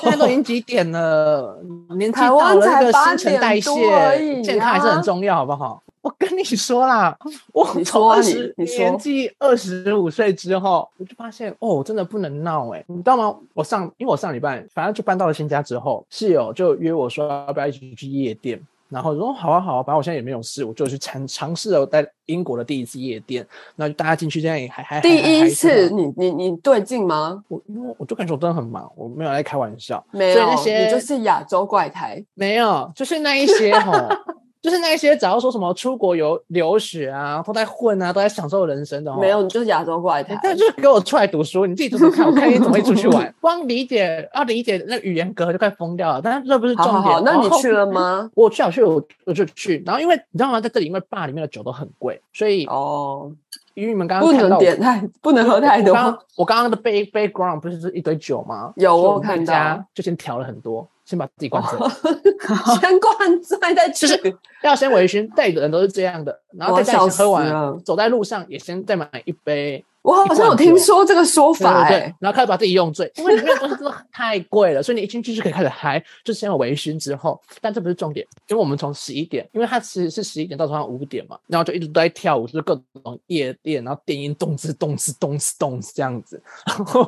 [0.00, 1.58] 现在都已经几点了？
[1.96, 5.82] 年纪到台湾了，才8那个新陈代谢已健康还是很重要，好不好？
[6.20, 7.16] 我跟你说啦，
[7.52, 13.36] 我你从二十年纪二十五岁之后，我就发现哦，我真的不能闹哎、你知道吗？
[13.54, 18.60] 我上因为我上礼拜反正就搬到了新家之后，室友就约我说要不要一起去夜店。
[18.90, 23.46] 然后我说好啊好啊，反正我现在也没有事，我就去尝尝试了在英国的第一次夜店。
[23.76, 27.44] 那就大家进去，这样也还还第一次，你你你对劲吗？
[27.48, 32.24] 我因为我就感觉我真的很忙，我没有在开玩笑，没有，所以那些你就是亚洲怪胎。
[32.32, 33.92] 没有，就是那一些吼，
[34.60, 39.20] 就是那些只要说什么出国游留学啊，都在混啊，都在享受人生的吼。
[39.20, 40.38] 没有，你就是亚洲怪胎。
[40.42, 42.26] 但就是给我出来读书，你自己怎么看？
[42.26, 43.34] 我看你怎么会出去玩？
[43.40, 46.20] 光理解要理解那语言隔就快疯掉了。
[46.22, 46.94] 但是这不是重点。
[46.94, 47.86] 好好好，那你去了？
[47.90, 48.30] 吗？
[48.34, 49.82] 我去，我去，我我就去。
[49.86, 53.30] 然后因为你知道吗，在这里因为坝里面的酒都很贵，所以哦，
[53.74, 55.94] 因为你们刚刚不看到点太，不能喝太多。
[56.36, 58.72] 我刚刚的 back background 不是是一堆酒吗？
[58.76, 61.78] 有我看到就先调了很多，先把自己灌醉。
[62.80, 64.14] 先灌醉再去就。
[64.14, 87.06] 是要先微醺，带的人都是这样的，然后我在家里笑死先喝完了，走在路上也先再买一杯，我好像有听说这个说对法，对然后开始把自己用醉，因为里面的东西真的太贵了，所以你一进去就可以开始嗨，就先有微醺之后，但这不是重点，因为我们从十一点，因为它其实是十一点到早上五点嘛，然后就一直都在跳舞，就是各种夜店，然后电音动次动次动次动次这样子，然后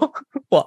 [0.51, 0.65] 我。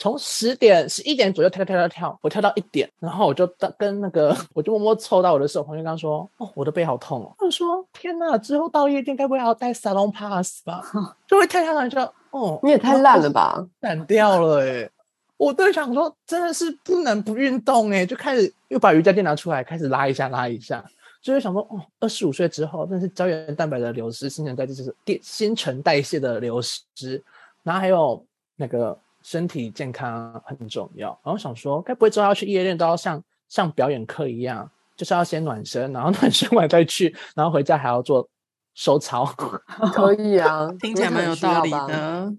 [0.00, 10.82] 从十点十一点左右跳跳跳跳跳，我跳到一点，然后我就到跟那个，我就默默凑到我的手旁边，跟他说：“哦，我的背好痛哦。”我说：“天哪，之后到夜店该不会还要带 salon pass 吧？”
[11.28, 13.62] 就会跳跳跳就哦，你也太烂了吧！
[13.82, 14.88] 散掉了哎、
[15.36, 20.82] 我都想说，真的是不能不运动哎、就开始又把瑜伽垫拿出来，开始拉一下拉一下，
[21.20, 27.22] 就是想说，哦，二十五岁之后，真的是胶原蛋白的流失，新陈代谢就是电新陈代谢的流失，
[27.62, 28.24] 然后还有
[28.56, 31.08] 那个身体健康很重要。
[31.24, 38.28] 然后想说，该不会之后要去夜店都要像像表演课一样，就是要先暖身，然后暖身完再去，然后回家还要做
[38.74, 39.24] 收操。
[39.92, 41.70] 可以啊， 听起来蛮有道理。
[41.70, 42.32] 的。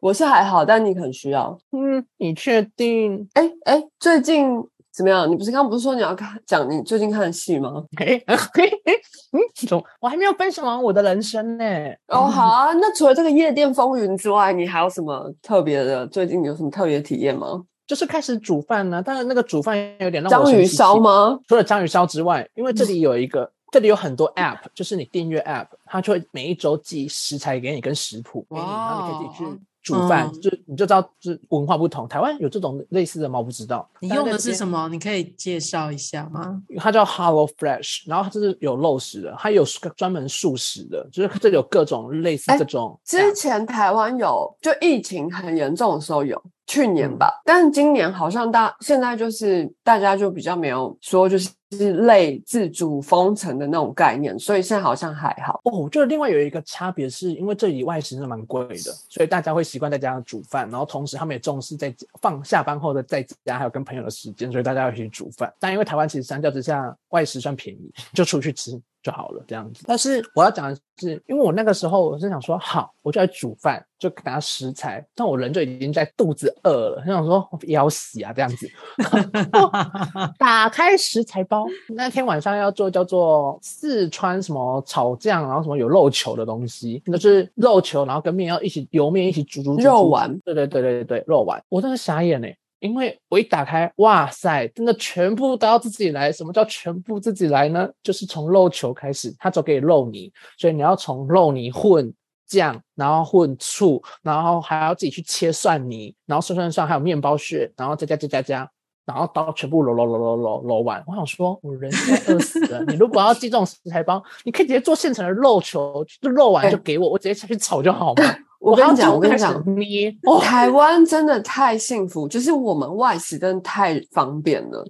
[0.00, 1.58] 我是还好，但你很需要。
[1.72, 3.28] 嗯，你确定？
[3.34, 4.48] 哎哎，最近
[4.94, 5.28] 怎么样？
[5.28, 7.82] 你不是刚刚不是说你要看讲你最近看的戏吗？
[7.98, 8.36] 嘿，嘿
[8.84, 8.92] 嘿，
[9.32, 11.64] 嗯，总我还没有分享完我的人生呢。
[12.08, 12.72] 哦，好啊。
[12.74, 16.06] 那除了这个夜店风云之外，你还有什么特别的？
[16.06, 17.64] 最近有什么特别的体验吗？
[17.86, 20.64] 就是开始煮饭呢，但是那个煮饭有点让我章鱼？
[20.64, 21.38] 烧吗？
[21.48, 32.08] 除了章鱼烧之外，因为这里有一个，这里有很多 app，就是你订阅 app，它就会每一周寄食材给你跟食谱给你，然后你可以自己去煮饭，嗯就你就知道就是文化不同。
[32.08, 33.38] 台湾有这种类似的吗？
[33.38, 33.88] 我不知道。
[34.00, 34.54] 你用的是？
[34.54, 34.88] 什么？
[34.88, 36.62] 你可以介绍一下吗？
[36.78, 39.62] 它叫 Hello Fresh，然后它就是有肉食的，它有
[39.94, 42.98] 专门素食的，就是这里有各种类似哎这种。
[43.04, 47.42] 之前台湾有，就疫情很严重的时候有，去年嗯吧。
[47.44, 51.50] 但是今年好像大现在就是大家就比较没有说就是
[51.92, 55.60] 类自主封城的那种概念，所以现在好像还好。
[55.64, 65.52] 哦，我觉得另外有一个差别是，因为这里外食是蛮贵的，所以大家会习惯在家煮饭，然后同时他们也重视在放下班后的在家还有跟朋友的时间，所以大家要一起煮饭。
[65.58, 69.84] 但因为台湾其实相较之下外食算便宜，就出去吃就好了这样子。
[69.86, 78.66] 但是我要讲的是，因为我那个时候我是想说，好，我就来煮饭，就拿食材，但我人就已经在肚子饿了，就想说要死啊这样子。
[80.38, 92.56] 打开食材包，那天晚上要做叫做四川什么炒酱，然后什么有肉球的东西，那就是肉球，然后跟面要一起油面一起煮煮煮煮肉丸对对对对对，肉丸，我真的傻眼嘞。
[92.84, 96.30] 因为我一打开，哇塞，真的全部都要自己来。
[96.30, 97.88] 什么叫全部自己来呢？
[98.02, 102.12] 就是从肉球开始，它只给肉泥，所以你要从肉泥混
[102.46, 108.70] 酱，然后混醋，然后还要自己去切蒜泥，然后蒜蒜蒜，还有面包屑，然后加加加加加，
[109.06, 111.02] 然后刀全部揉揉揉揉揉揉完。
[111.06, 112.84] 我想说，我人现在饿死了。
[112.84, 118.24] 你如果要寄这种食材包，你可以直接做现成的肉球，就肉丸就给我，我直接下去炒就好嘛。
[118.64, 119.62] 我跟你讲，我跟你讲，
[120.40, 124.82] 台湾真的太幸福，就是我们外食真的太方便了。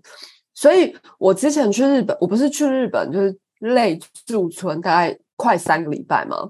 [0.55, 6.49] 所以我之前去日本，我不是去日本，就是累驻村，大概快三个礼拜嘛。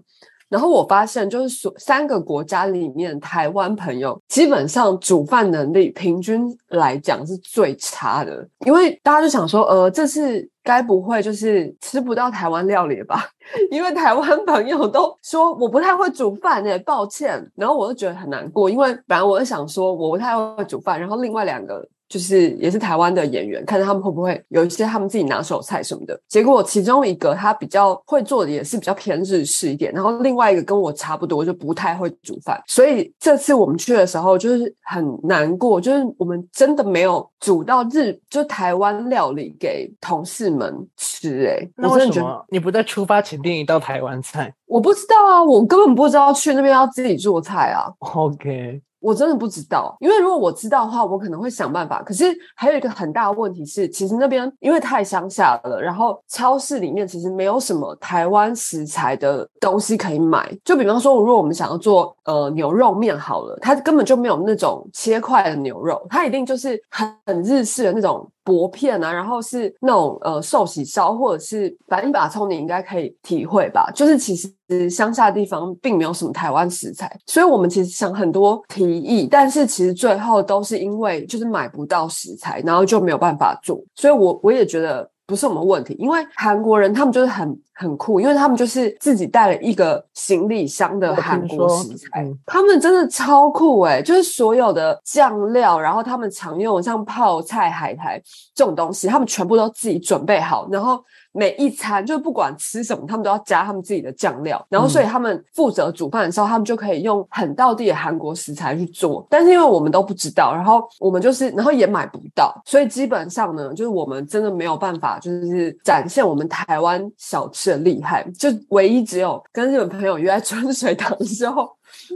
[0.54, 13.26] 然后我发现，就是所三个国家里面，台湾朋友基本上煮饭能力平均来讲是最差的，因为大家就想说，呃，这次该不会就是吃不到台湾料理吧？
[13.72, 17.44] 因为台湾朋友都说我不太会煮饭诶、抱歉。
[17.56, 21.84] 然后我就觉得很难过，因为本来我是想说我不太会煮饭，然后另外两个
[22.14, 26.16] 就是也是台湾的演员，看看他们会不会有一些他们自己拿手菜什么的。
[26.28, 32.62] 结果其中一个他比较会做的也是比较偏日式一点，然后另外一个跟我差不多，就不太会煮饭。
[32.68, 41.68] 所以这次我们去的时候就是很难过，就是我们真的没有煮到日就台湾料理给同事们吃、欸。
[41.74, 47.90] 那为什么你不在出发前订一道台湾菜我不知道啊，我根本不知道去那边要自己做菜啊。
[47.98, 52.02] ？OK，我真的不知道，因为如果我知道的话，我可能会想办法。
[52.02, 52.24] 可是
[52.56, 60.50] 还有一个很大的问题是，其实那边因为太乡下了，然后超市里面其实没有什么台湾食材的东西可以买。
[60.64, 73.90] 就比方说，如果我们想要做呃牛肉面好了，它根本就没有那种切块的牛肉，它一定就是很很日式的那种薄片啊，然后是那种呃寿喜烧，或者是反正一把葱，你应该可以体会吧？
[73.94, 83.82] 就是其实乡下地方并没有什么台湾食材，所以我们其实想很多提议，但是其实最后都是因为就是买不到食材，然后就没有办法做。
[83.94, 85.08] 所以我我也觉得。
[85.26, 98.20] 不是我们问题，因为韩国人他们就是很很酷，因为他们就是自己带了一个行李箱的韩国食材，嗯他们真的超酷诶、就是所有的酱料，然后他们常用像泡菜、海苔
[98.54, 101.02] 这种东西，他们全部都自己准备好，然后
[101.36, 121.68] 每一餐就不管吃什么，他们都要加他们自己的酱料，然后所以他们负责煮饭的时候，他们就可以用很道地的韩国食材去做，但是因为我们都不知道，然后我们就是，然后也买不到，所以基本上呢，就是我们真的没有办法，就是展现我们台湾小吃的厉害，就唯一只有跟日本朋友约在春水堂的时候。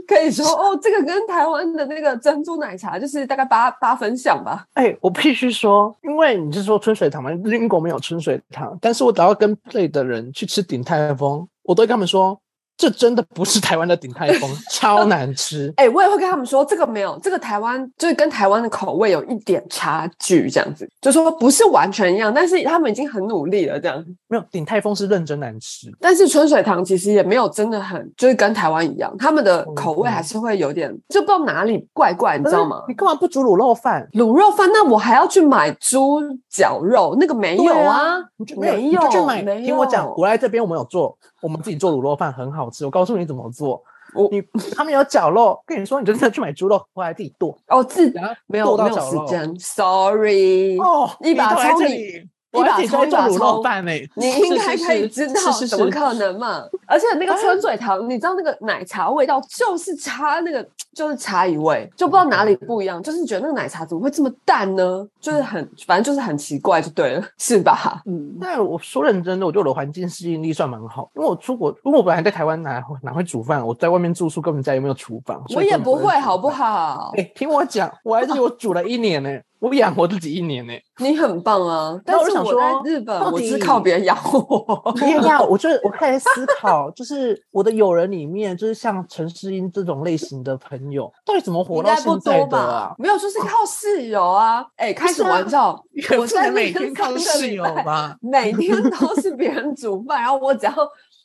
[0.07, 4.65] 可以说哦，这个跟台湾的那个珍珠奶茶就是大概八八分像吧。
[4.73, 12.39] 哎、我必须说，因为你是说春水堂嘛，英国没有春水堂，但是我只要跟对的人去吃鼎泰丰，我都会跟他们说，
[12.79, 15.71] 这真的不是台湾的鼎泰丰，超难吃。
[15.75, 24.01] 哎、我也会跟他们说，这个没有，这个台湾就是跟台湾的口味有一点差距，这样子，就说不是完全一样，但是他们已经很努力了，这样。
[24.29, 32.81] 没有鼎泰丰是认真难吃，但是春水堂其实也没有真的很，就是跟台湾一样，他们的口味还是会有点，就不知道哪里怪怪，你知道吗？
[32.87, 34.07] 你干嘛不煮卤肉饭？
[34.13, 38.19] 卤肉饭，那我还要去买猪脚肉，那个没有对啊，
[38.55, 39.43] 没你就去买。
[39.49, 42.85] 听我讲，我来这边我们有做，我们自己做卤肉饭很好吃。
[42.85, 43.83] 我告诉你怎么做。
[44.15, 44.41] 我你
[44.75, 48.99] 他们有绞肉，跟你说，你就真的去买猪肉回来自己剁，哦，自然没有没有。
[48.99, 50.79] 时间，sorry。
[50.79, 53.91] 哦，一把葱你我还自己把葱一把在做卤肉饭呢。
[54.15, 56.63] 你应该可以知道，是是是怎么可能嘛？
[56.85, 65.07] 而且那个春水堂，你知道那个奶茶味道就是差那个就是差一味，就不知道哪里不一样，就是觉得那个奶茶怎么会这么淡呢？
[65.19, 68.01] 就是很反正就是很奇怪，就对了，是吧？
[68.05, 76.49] 嗯，但我说认真的，我觉得我的环境适应力算蛮好，因为我出国，因为我本来在台湾哪哪会煮饭，我在外面住宿根本家里没有厨房，我也不会，好不？
[76.49, 77.13] 好？
[77.15, 81.99] 哎、听我讲，我在这里我煮了一年呢、我养活自己一年呢、你很棒啊！
[82.05, 84.93] 但那我想是我在说日本，到我是靠别人养我。
[85.01, 92.95] 没有呀，我就我开始思考，就是我的友人里面，就是像陈诗英这种类型的朋友，到底怎么活到应该不现在多吧的啊？？
[92.97, 94.65] 没有，就是靠室友啊！
[94.77, 95.83] 哎，开什么玩笑？
[96.17, 98.15] 我在能每天靠室友吧？
[98.21, 100.73] 每天都是别人煮饭，然后我只要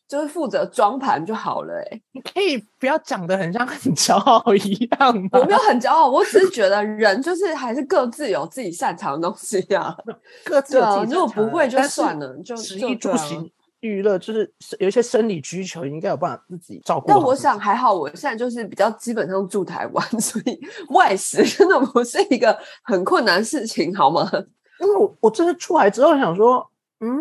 [0.06, 2.02] 就是负责装盘就好了、欸。
[2.12, 5.28] 你 可以不要讲的很像 很骄傲一样吗？
[5.32, 9.96] 我没有很骄傲，我只是觉得人就是还是各自有自己擅长的东西啊。
[10.44, 24.26] 各自有自己如果不会就算了，就食衣住行娱乐，就是有一些生理需求，应该有办法自己照顾但我想还好，我现在就是比较基本上住台湾，所以外食真的不是一个很困难的事情，好吗？
[24.80, 26.66] 因为我我真的出来之后想说，
[27.00, 27.20] 嗯，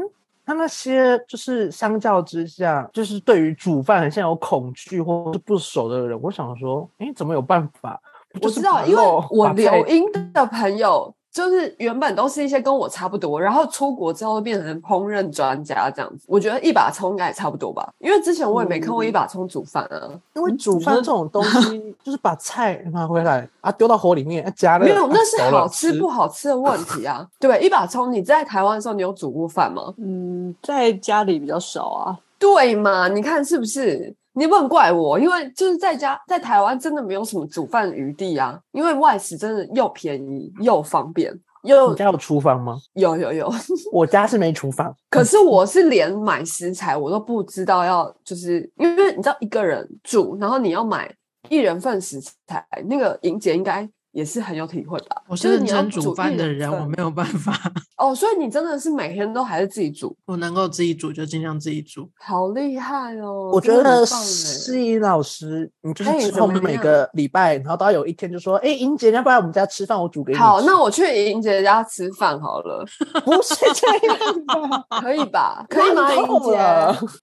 [0.54, 8.00] 那那些就是相较之下，就是对于煮饭很像有恐惧或是不熟的人，我想说，哎，怎么有办法？
[8.42, 11.14] 我知道，因为我把菜留英的朋友。
[11.34, 16.26] 就是原本都是一些跟我差不多，然后出国之后变成烹饪专家这样子。
[16.28, 20.08] 我觉得一把葱应该也差不多吧，因为之前我也没看过一把葱煮饭啊。
[20.36, 27.28] 因为煮饭这种东 西，就是把菜拿回来啊，丢到火里面，啊加热，没有，啊那是好吃不好吃的问题啊。
[27.40, 29.92] 对，一把葱，你在台湾的时候，你有煮过饭吗？
[29.98, 32.20] 嗯，在家里比较少啊。
[32.38, 33.08] 对嘛？
[33.08, 34.14] 你看是不是？
[34.34, 41.32] 你不能怪我，因为就是在家在台湾真的没有什么煮饭余地啊，因为外食真的又便宜又方便，
[41.64, 42.78] 又你家有厨房吗？
[42.94, 43.54] 有有有。
[43.94, 51.14] 我家是没厨房，可是我是连买食材我都不知道要，就是因为你知道一个人住，然后你要买
[51.50, 55.22] 一人份食材，那个莹姐应该也是很有体会吧？
[55.28, 57.52] 我就是认真煮饭的人，我份没有办法，
[57.98, 62.10] 哦，所以你真的是每天都还是自己煮，我能够自己煮就尽量自己煮。
[62.20, 63.50] 好厉害哦！
[63.52, 70.40] 我觉得真的很棒哎适应老师，你就是哎之后每个礼拜，然后到有一天就说，哎，英姐，要不然我们家吃饭，我煮给你。
[70.40, 72.86] 好，那我去莹姐家吃饭好了，
[73.26, 75.66] 不是这样的， 可以吧？
[75.68, 76.14] 可以吗？
[76.14, 76.60] 莹姐，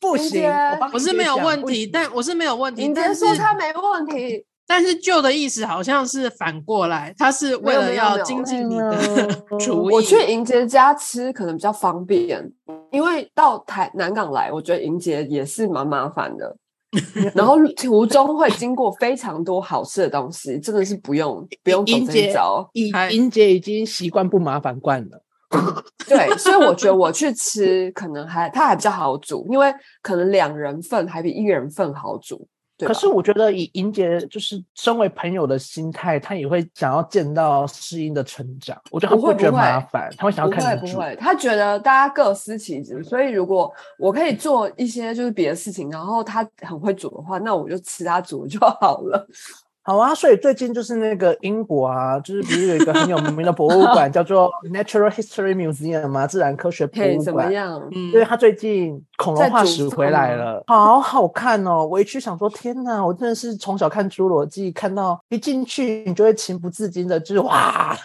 [0.01, 0.51] 不行，
[0.93, 9.94] 我是没有问题，但我是没有问题，莹姐但是说她没问题，但是旧的意思好像是反过来，他是为了要精进你哎的呦 厨艺。
[9.94, 12.40] 我去莹姐家吃可能比较方便，
[12.92, 16.56] 因为到台南港来，我觉得莹姐也是蛮麻烦的。
[17.34, 22.70] 然后途中会经过非常多好吃的东西，真的是不用不用走这一招。
[22.74, 25.24] 英嗨英姐已经习惯不麻烦惯了。
[26.06, 32.46] 对，所以我觉得我去吃可能还它还比较好煮，因为可能两人份还比一人份好煮。
[32.80, 38.80] 对可是我觉得以莹姐就是身为朋友的心态，她也会想要见到适应的成长。
[38.90, 40.86] 我觉得她觉得不会麻烦，她会想要看你煮。
[40.86, 49.28] 会不会，她觉得大家各司其职，所以如果我可以做一些就是别的事情，然后她很会煮的话，那我就吃她煮就好了。
[49.82, 56.26] 好啊，所以最近就是那个英国啊，就是不是有一个很有名的博物馆 叫做 Natural History Museum 吗？
[56.26, 57.20] 自然科学博，物馆。
[57.24, 57.88] 怎么样？
[57.94, 61.86] 嗯因为他最近恐龙化石回来了，好好看哦！
[61.86, 67.96] 我一去想说，天哪，我真的是从小看侏罗纪，看到一进去你就会情不自禁的，就是哇，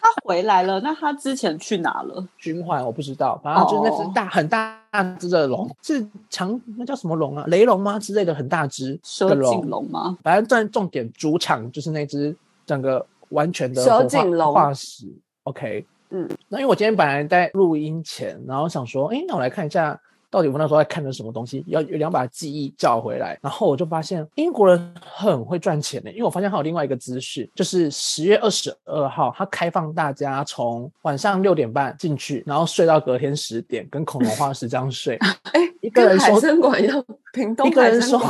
[0.00, 2.26] 他回来了，那他之前去哪了？
[2.36, 4.78] 循环我不知道，反正就是那只哦大、很大
[5.18, 7.44] 只的龙，是长那叫什么龙啊？
[7.48, 10.16] 雷龙吗之类的，很大只蛇的颈龙吗？
[10.22, 12.34] 反正重重点主场就是那只
[12.66, 15.06] 整个完全的蛇颈龙化石。
[15.44, 20.00] OK，嗯，那因为我今天本来在录音前，然后想说，哎，那我来看一下。
[20.30, 21.64] 到底我那时候在看的什么东西？
[21.66, 35.16] 要有两把记忆叫回来，然后我就发现英国人很会赚钱的，因为我发现还有另外一个资讯，就是十月二十二号，他开放大家从晚上六点半进去，然后睡到隔天十点，跟恐龙化石这样睡。
[35.52, 38.20] 哎，一个人说参馆一样，屏东一个人说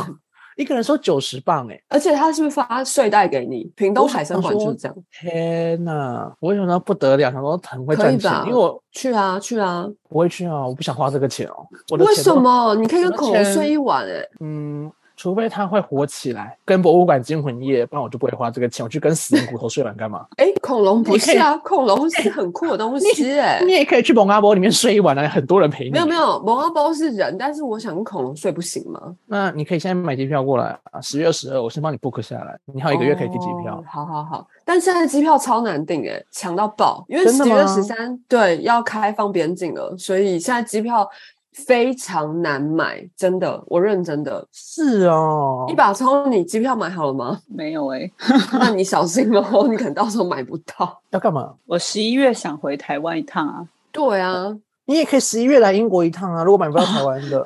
[0.59, 3.63] 一个人收九十磅、欸，而且他是不是发睡袋给你？
[3.77, 4.97] 屏东海参馆说就是这样。
[5.09, 9.87] 天哪，我想到不得了，想说很会赚钱，因为我去啊去啊！
[10.09, 11.65] 不会去啊，我不想花这个钱哦。
[11.89, 12.35] 我的为什？
[12.35, 12.75] 么？
[12.75, 18.85] 你可以跟我的恐龙睡一晚哎、嗯，除非它会火起来，跟博物馆惊魂夜，不然我就不会花这个钱。
[18.85, 20.25] 我去跟死人骨头睡完干嘛？
[20.39, 23.05] 哎，恐龙不是啊，恐龙是很酷的东西
[23.37, 25.91] 哎、你也可以去蒙阿波里面睡一晚啊，很多人陪你。
[25.91, 29.13] 没有没有，蒙阿波是人，但是我想跟恐龙睡不行吗？
[29.25, 33.83] 那你可以现在买机票过来啊，十月二十二，我先帮你 book 下来，你还有一个月可以订机票哦。
[33.85, 41.05] 好好好，但现在机票超难订哎，抢到爆，因为十月十三对要开放边境了，所以现在机票
[41.53, 44.47] 非常难买，真的，我认真的。
[44.51, 47.39] 是哦一，把葱，你机票买好了吗？
[47.47, 48.09] 没有哎、
[48.53, 51.01] 那你小心哦，你可能到时候买不到。
[51.09, 51.53] 要干嘛？
[51.65, 53.67] 我十一月想回台湾一趟啊。
[53.91, 57.39] 对啊，你也可以十一月来英国一趟啊，如果买不到台湾的，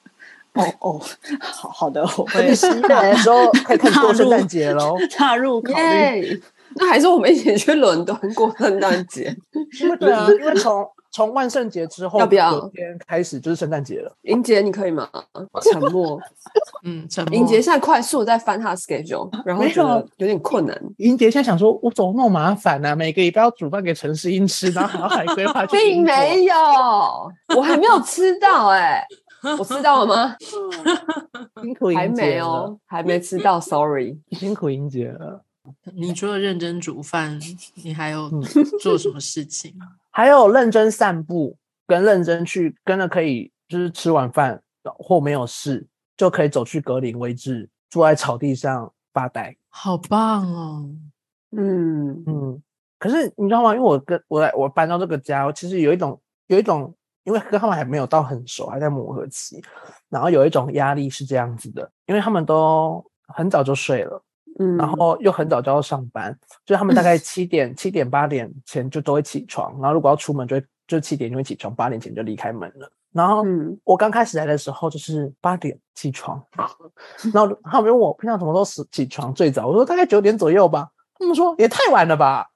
[0.54, 1.00] 哦哦，
[1.40, 4.96] 好好的，我那会你十一月来的时候可以过圣诞节喽。
[5.18, 5.78] 纳入考虑。
[5.80, 6.40] 耶！
[6.78, 9.34] 那还是我们一起去伦敦过圣诞节。
[9.80, 10.86] 因为对啊，因为从
[11.16, 14.14] 从万圣节之后，要不要天开始就是圣诞节了。
[14.20, 15.08] 英杰，你可以吗？
[15.62, 16.20] 沉默。
[16.84, 17.34] 嗯，沉默。
[17.34, 20.78] 英杰现在快速地在翻他的 schedule，然后觉得有点困难。
[20.98, 26.04] 英杰现在想说，我怎么那么麻烦呢、每个礼拜要煮饭给陈诗英吃，然后还要海规划 去英并。
[26.04, 26.54] 没有，
[27.56, 29.02] 我还没有吃到哎、
[29.58, 30.36] 我吃到了吗？
[31.62, 34.18] 辛苦英还杰了，没哦，还没吃到，sorry。
[34.32, 35.40] 辛苦英杰了。
[35.94, 37.38] 你除了认真煮饭，
[37.74, 38.42] 你还有嗯
[38.80, 39.74] 做什么事情？
[40.10, 41.56] 还有认真散步，
[41.86, 45.86] 跟认真去跟着可以，就是吃完饭或没有事，
[46.16, 49.54] 就可以走去格林威治，坐在草地上发呆。
[49.68, 50.88] 好棒哦！
[51.50, 52.62] 嗯，嗯，
[52.98, 53.74] 可是你知道吗？
[53.74, 56.94] 因为我跟我来我搬到这个家，其实有一种有一种，
[57.24, 59.62] 因为跟他们还没有到很熟，还在磨合期，
[60.08, 64.22] 然后有一种压力是这样子的，因为他们都很早就睡了，
[64.58, 72.90] 嗯然后又很早就要上班，就是他们大概七点七点八点前就都会起床，然后如果要出门就会就七点就会起床，八点前就离开门了。
[73.12, 76.42] 然后嗯我刚开始来的时候就是八点起床，
[77.32, 80.88] 然后他们问我平常什么时候起起床最早，我说大概九点左右吧。
[81.18, 82.46] 他们说也太晚了吧。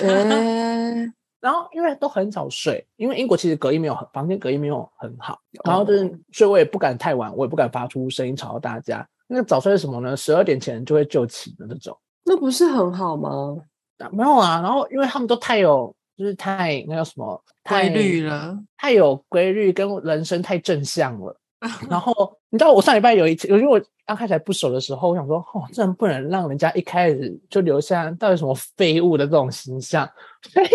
[0.00, 9.06] 诶 然后因为都很早睡，因为英国其实隔音没有很房间隔音没有很好，然后就是所以我也不敢太晚，我也不敢发出声音吵到大家。
[9.34, 10.16] 那个早睡是什么呢？
[10.16, 11.98] 十二点前就会就寝的那种。
[12.24, 13.56] 那不是很好吗？
[13.98, 21.36] 啊没有啊，然后因为他们都太有，就是太那叫什么规律了，太有规律，跟人生太正向了。
[21.90, 22.12] 然后
[22.50, 30.08] 你知道我上礼拜有一次，因为我刚开始还不熟的时候，我想说，哦，真的不能让人家一开始就留下到底什么废物的这种形象，
[30.52, 30.68] 所以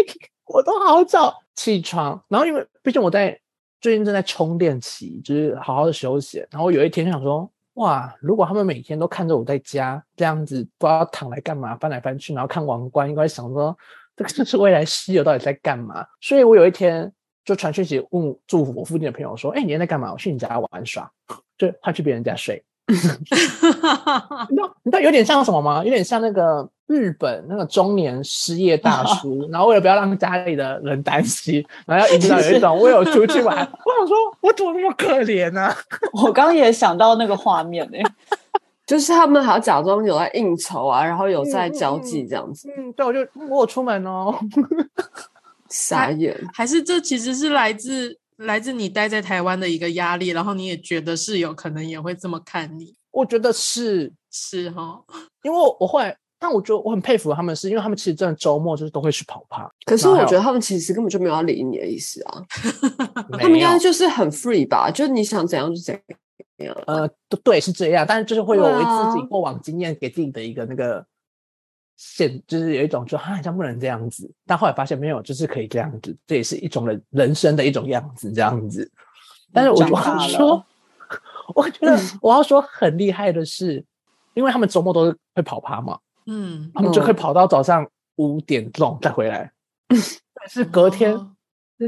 [0.46, 2.22] 我都好早起床。
[2.28, 3.40] 然后因为毕竟我在
[3.82, 6.44] 最近正在充电期，就是好好的休息。
[6.50, 7.50] 然后有一天就想说，
[7.80, 13.78] 哇，如果他们每天都看着我在家这样子，不知道躺来干嘛，翻来翻去，然后看王冠，应该想说，
[14.16, 16.06] 这个就是未来西游到底在干嘛？
[16.22, 17.12] 所以我有一天。
[17.46, 20.12] 就传讯息问祝福我附近的朋友说：“哎，你今天在干嘛？
[20.12, 21.12] 我去你家玩耍。”
[21.58, 22.64] 就他去别人家睡。
[24.50, 25.84] 你知道你知道有点像什么吗？
[25.84, 33.56] 有点像那个日本那个中年失业大叔， 然后为了不要让家里的人担心，然后要营造有一种我有出去玩。
[33.86, 35.72] 我想说，我怎么那么可怜呢？
[36.14, 37.98] 我刚也想到那个画面呢，
[38.88, 42.70] 就是他们还要假装有在应酬啊，然后有在交际这样子。
[42.76, 43.20] 嗯，对，我就
[43.50, 44.34] 我有出门哦。
[45.70, 52.96] 傻眼，还是这其实是来自来自你待在台湾的一个压力，然后你也觉得室友可能也会这么看你。
[53.12, 55.02] 我觉得是是哈，
[55.44, 59.70] 因为我后来，但我觉得我很佩服他们，是因为他们其实真的周末就是都会去跑趴。
[59.86, 62.44] 可是我觉得他们其实根本就没有要理你的意思啊，
[63.40, 66.76] 他们应该就是很 free 吧，就是你想怎样就怎样。
[66.88, 67.10] 呃，
[67.44, 71.06] 对，是这样，但是就是会有为自己过往经验给自己的一个那个。
[72.02, 78.90] 现就是有一种，就好像不能这样子，但后来发现没有，就是可以这样子，这也是一种人人生的一种样子，这样子。
[79.52, 80.66] 但是我要说，
[81.54, 83.84] 我觉得我要说很厉害的是，
[84.34, 87.86] 因为他们周末都是会跑趴嘛，嗯，他们就会跑到早上
[88.16, 89.52] 五点钟再回来，
[89.90, 91.20] 但是隔天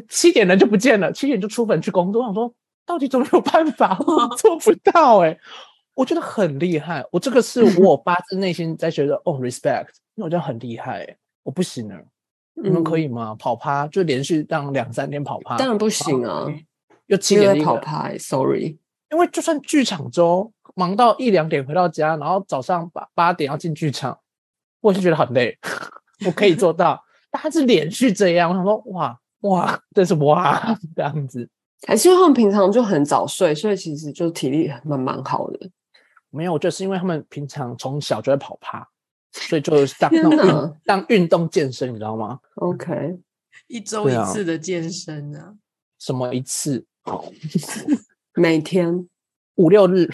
[0.09, 2.21] 七点人就不见了，七点就出门去工作。
[2.21, 2.53] 我想说，
[2.85, 3.97] 到底怎么有办法？
[4.37, 5.39] 做不到哎。
[5.93, 11.95] 我觉得很厉害，我这个是 我发自内心在觉得哦，respect，因为我觉得很厉害，我不行了，
[12.55, 13.35] 你们可以吗？
[13.37, 16.47] 跑趴就连续当两三天跑趴，当然不行啊，
[17.07, 18.77] 又七点跑趴，sorry，
[19.11, 24.17] 因为就算剧场周忙到一两点回到家，然后早上八八点要进剧场，
[24.79, 25.57] 我是觉得很累，
[26.25, 31.49] 我可以做到，但他是连续这样，我想说哇哇，这是哇 这样子，
[31.85, 35.69] 还是因为他们平常就很早睡，所以其实就体力蛮蛮好的。
[36.31, 38.87] 没有，我觉得是因为他们平常从小就在跑趴，
[39.31, 40.11] 所以就 当
[40.85, 43.19] 当运动健身，你知道吗？OK，
[43.67, 45.53] 一周一次的健身啊？
[45.99, 46.85] 什么一次？
[48.35, 49.07] 每天
[49.55, 50.09] 五六日，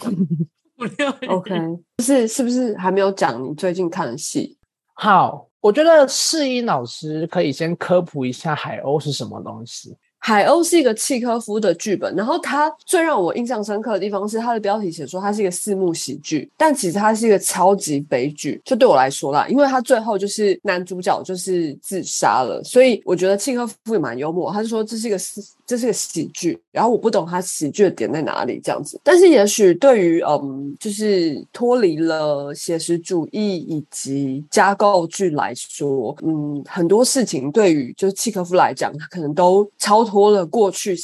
[0.78, 1.26] 五六日。
[1.28, 1.56] OK，
[2.04, 4.58] 是是不是还没有讲你最近看的戏？
[4.94, 9.96] 好，我觉得世英老师可以先科普一下海鸥是什么东西。
[10.28, 18.62] 海鸥是一个契诃夫的剧本，然后它最让我印象深刻的地方是它的标题写说它是一个四幕喜剧，但其实它是一个超级悲剧。
[18.66, 24.52] 就对我来说啦，因为它最后就是男主角就是自杀了，所以我觉得契诃夫也蛮幽默。
[24.52, 25.42] 他就说这是一个四。
[25.68, 29.00] 这是个喜剧，然后我不懂它喜剧的点在哪里这样子。
[29.04, 40.96] 但是也许对于嗯，就是脱离了写实主义以及加构剧来说，嗯，很多事情对于就是契科夫来讲，他可能都超脱了过去。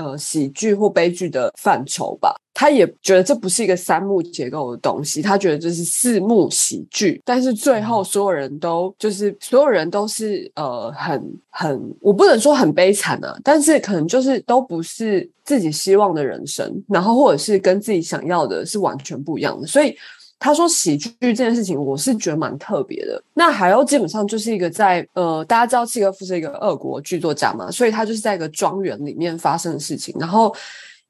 [0.00, 7.20] 呃，喜剧或悲剧的范畴吧，他也觉得这不是一个三幕结构的东西，他觉得这是四幕喜剧。
[7.22, 19.94] 但是最后所有人都就是所有人都是呃很很，我不能说很悲惨啊，但是可能就是都不是自己希望的人生，然后或者是跟自己想要的是完全不一样的，所以。
[20.40, 23.22] 他说喜剧这件事情，我是觉得蛮特别的。
[23.34, 30.16] 那海鸥基本上就是一个在呃，大家知道契诃夫是一个俄国剧作家嘛，所以他就是在一个庄园里面发生的事情。
[30.18, 30.52] 然后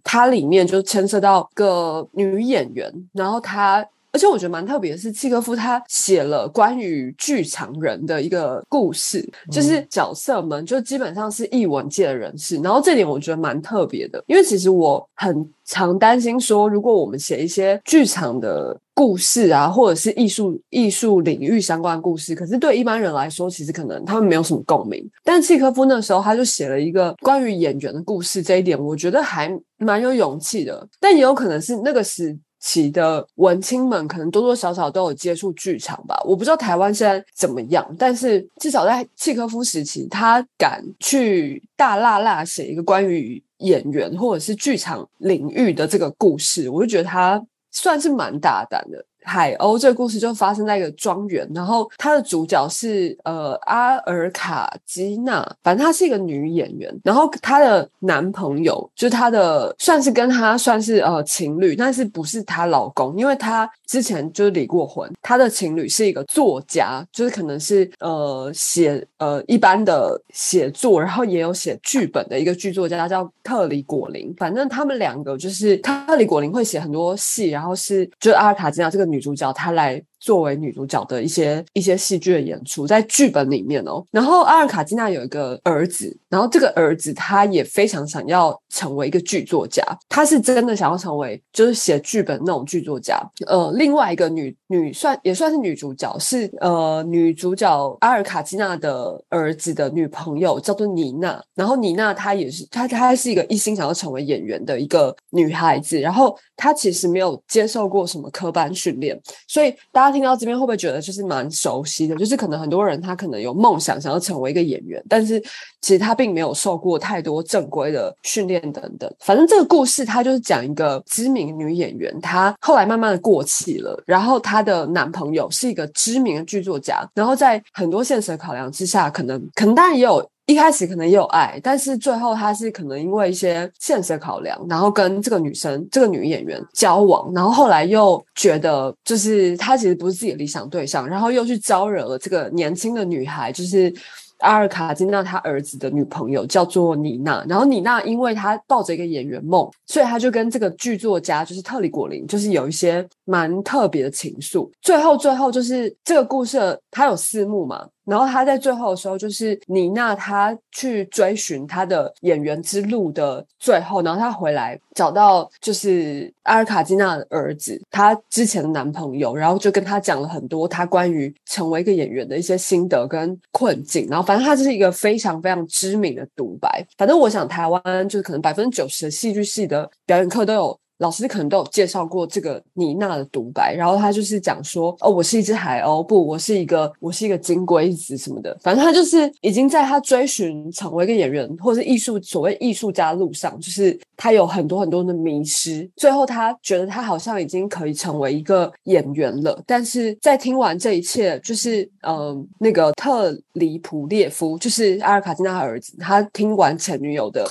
[0.04, 3.86] 它里面就牵涉到个女演员，然后她。
[4.12, 12.56] 而且我觉得蛮特别的是，契诃夫他写了关于剧场人的一个故事，就是角色们就基本上是艺文界的人士。
[12.56, 25.08] 然后这点我觉得蛮特别的，因为其实我很常担心说，如果我们写一些剧场的故事啊，或者是艺术艺术领域相关的故事，可是对一般人来说，其实可能他们没有什么共鸣。
[25.22, 30.86] 但契诃夫那时候他就写了一个关于演员的故事，这一点我觉得还蛮有勇气的。
[30.98, 32.36] 但也有可能是那个是。
[32.60, 49.04] 起的文青们可能多多少少都有接触剧场吧，我不知道台湾现在怎么样，但是至少在契科夫时期，他敢去大辣辣写一个关于演员或者是剧场领域的这个故事，我就觉得他算是蛮大胆的。
[49.22, 80.02] 海鸥这个故事就发生在一个庄园，然后它的主角是呃阿尔卡基娜，反正她是一个女演员，然后她的男朋友就是她的算是跟她算是呃情侣，但是不是她老公，因为她之前就是离过婚，她的情侣是一个作家，就是可能是呃写呃一般的写作，然后也有写剧本的一个剧作家叫特里果林，反正他们两个就是特里果林会写很多戏，然后是就是阿尔卡基娜这个女主角她来。
[80.20, 84.04] 作为女主角的一些一些戏剧的演出，在剧本里面哦。
[84.10, 93.18] 然后阿尔卡基娜有一个儿子，然后这个儿子他也非常想要成为一个剧作家，他是真的想要成为就是写剧本那种剧作家。
[93.46, 101.42] 呃，另外一个女女算也算是女主角，是呃女主角阿尔卡基娜的儿子的女朋友叫做妮娜。
[101.54, 109.18] 然后妮娜她也是她她是一个一心想要成为演员的一个女孩子，然后她其实没有接受过什么科班训练，
[109.48, 110.09] 所以大家。
[110.10, 112.16] 听到这边会不会觉得就是蛮熟悉的？
[112.16, 115.40] 就是可能很多人他可能有梦想想要成为一个演员，但是
[115.80, 119.12] 其实他并没有受过太多正规的训练等等。
[119.20, 130.28] 反正这个故事他就是讲一个知名女演员，她后来慢慢的过气了，然后她的男朋友是一个知名的剧作家，然后在很多现实的考量之下，可能可能当然也有。
[130.46, 143.92] 一开始可能也有爱，但是最后他是可能因为一些现实考量，然后跟这个女生、这个女演员交往，然后后来又觉得就是他其实不是自己的理想对象，然后又去招惹了这个年轻的女孩，就是。
[144.40, 154.70] 阿尔卡金娜他儿子的女朋友叫做妮娜，然后妮娜因为她抱着一个演员梦，所以她就跟这个剧作家就是特里果林，就是有一些蛮特别的情愫。
[154.80, 156.58] 最后，最后就是这个故事，
[156.90, 174.26] 它有四幕嘛，然后他在最后的时候，就是妮娜她去追寻她的演员之路的最后，然后她回来找到就是阿尔卡金娜的儿子，她之前的男朋友，然后就跟他讲了很多他关于成为一个演员的一些心得跟困境，然后。
[174.26, 176.84] 反正他就是一个非常非常知名的独白。
[176.98, 180.79] 反正我想，台湾就是可能百分之九十的戏剧系的表演课都有。
[181.00, 188.54] 老师可能都有介绍过这个妮娜的独白，然后他就是讲说，哦，我是一只海鸥，不，我是一个，我是一个金龟子什么的。
[188.60, 195.90] 反正他就是已经在他追寻成为一个演员或是艺术所谓艺术家路上，就是他有很多很多的迷失。
[195.96, 207.48] 最后他觉得他好像已经可以成为一个演员了，但是在听完这一切，就是嗯，那个特里普列夫，就是阿尔卡金娜的儿子，他听完前女友的。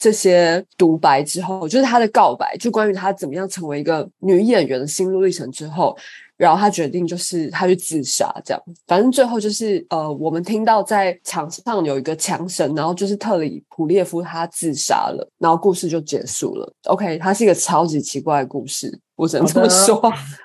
[0.00, 5.94] 这些独白之后，就是他的告白，就关于他怎么样成为一个女演员的心路历程之后，
[6.38, 8.62] 然后他决定就是他去自杀，这样。
[8.86, 16.72] 反正最后就是呃，我们听到在墙上有一个枪声，然后就是特里普列夫他自杀了，然后故事就结束了。
[16.84, 18.98] OK，它是一个超级奇怪的故事。
[19.20, 20.00] 我只能这么说。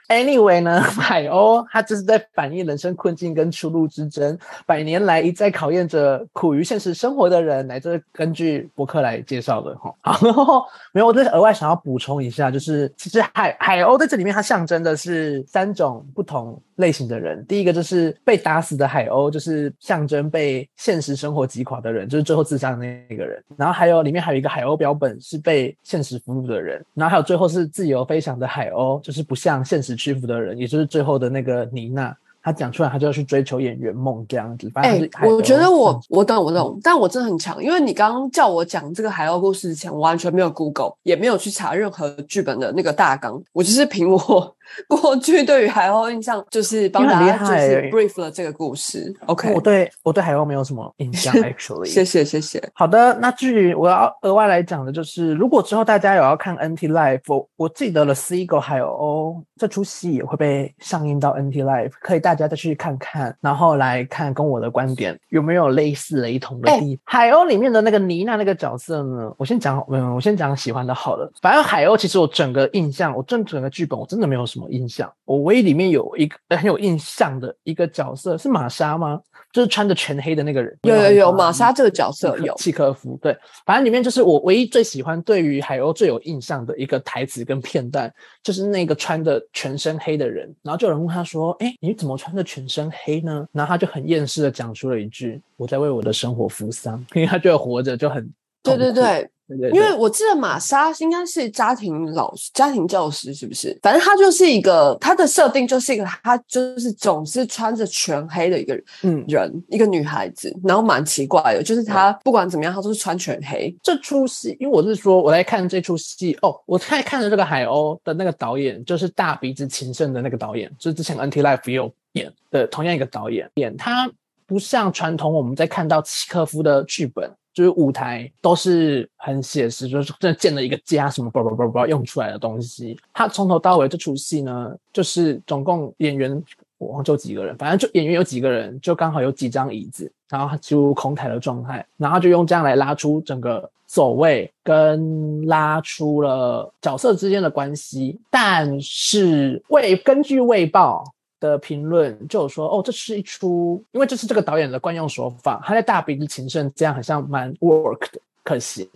[0.10, 7.66] Anyway 呢， 海鸥它就是在反映人生困境跟出路之争，百年来一再考验着苦于现实生活的人。
[7.68, 9.96] 来这根据博客来介绍的哈。
[10.02, 17.44] 好， 没有，我这额外想要补充一下，就是其实海海鸥在这里面它象征的是三种不同类型的人。
[17.48, 23.42] 第一个就是被打死的海鸥，就是象征被现实生活击垮的人，就是最后自杀的那个人。
[23.56, 26.84] 然后还有里面还有一个海鸥标本，是被现实俘虏的人。
[26.94, 28.65] 然后还有最后是自由飞翔的海。
[28.66, 32.16] 海鸥就是不向现实屈服的人，也就是最后的那个妮娜。
[32.42, 34.70] 他讲出来，他就要去追求演员梦这样子。
[34.76, 44.55] 哎，我觉得我我懂我懂，但我真的很强，因为你刚刚叫我讲这个海鸥故事之前，我完全没有 Google，也没有去查任何剧本的那个大纲，我就是凭我
[44.88, 49.12] 过去对于海鸥印象，就是帮大家就是 brief 了这个故事。
[49.26, 51.86] OK，我对我对海鸥没有什么印象， actually。
[51.86, 52.62] 谢谢谢谢。
[52.76, 62.36] 好的，那至于我要额外来讲的就是，如果之后大家有要看 NT Live，我我记得了《Seagull》海鸥这出戏也会被上映到 NT Live，可以大。
[62.36, 67.04] 大家再去看看，然后来看跟我的观点有没有类似雷同的地方。
[67.06, 69.32] 海鸥里面的那个妮娜那个角色呢？
[69.38, 71.32] 我先讲，嗯，我先讲喜欢的好了。
[71.42, 75.12] 反正海鸥其实我整个印象，我正整个剧本我真的没有什么印象。
[75.26, 79.20] 我唯一里面有一个很有印象的一个角色是玛莎吗？
[79.52, 80.78] 就是穿着全黑的那个人。
[80.84, 83.18] 有有有，玛莎这个角色有契科夫。
[83.22, 90.54] 对，反正里面就是我唯一最喜欢、对于海鸥最有印象的一个台词跟片段，就是那个穿的全身黑的人。
[90.62, 98.30] 然后就有人问他说：“哎，你怎么穿着全身黑呢？”然后他就很厌世的讲出了一句：“我在为我的生活扶丧。”因为他觉得活着就很……
[98.64, 99.30] 对对对。
[99.48, 103.78] 对对因为我记得玛莎应该是家庭老师、家庭教师，是不是？
[103.82, 113.76] 反正她就是一个，她的设定就是一个，她就是总是穿着全黑的一个嗯，人，一个女孩子，然后蛮奇怪的，就是她不管怎么样，她都是穿全黑。
[113.84, 124.10] 这出戏，因为我是说我在看这出戏哦，我在看的这个海鸥的那个导演就是大鼻子情圣的那个导演，就是之前 NT Life 也有演的同样一个导演，演他
[124.48, 127.30] 不像传统我们在看到契科夫的剧本。
[127.56, 133.00] 就是舞台都是很写实，就是真的建了一个家，什么叭叭叭叭用出来的东西。
[133.14, 136.44] 他从头到尾这出戏呢，就是总共演员
[136.78, 148.20] 我忘记几个人，反正就演员有几个人，就刚好有几张椅子，然后他几乎空台的状态，然后就用这样来拉出整个走位，跟拉出了角色之间的关系。
[148.30, 151.06] 但是未根据卫报
[151.46, 158.20] 的评论就有说，哦，这是一出，因为这是这个导演的惯用手法，他在《大鼻子情圣》这样好像蛮 work 的。
[158.48, 158.88] 可行，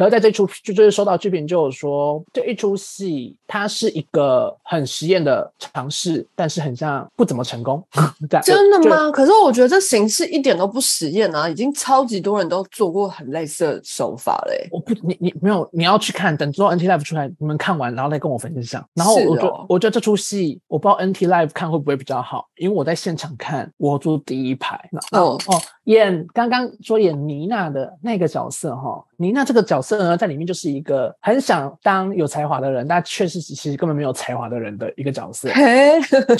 [0.00, 7.86] 可是在这出就就是收到剧评就有说，这一出戏它是一个很实验的尝试，但是很像不怎么成功。
[8.42, 9.10] 真的吗？
[9.10, 18.82] 可是我觉得这形式一点都不实验啊，已经超级多人都做过很类似的手法嘞、我不，你你没有，你要去看，等之后 NT Live 出来，你们看完然后再跟我分享。
[18.94, 24.80] 然后是我觉得，哦我觉得这出戏，我不知道 NT Live 看会不会比较好，因为我在现场看，我坐第一排。
[24.90, 35.48] 那哦哦，演刚刚说演妮娜的那个角色哈，妮娜这个角色呢，在里面就是一个很想当有才华的人，但确实其实根本没有才华的人的一个角色。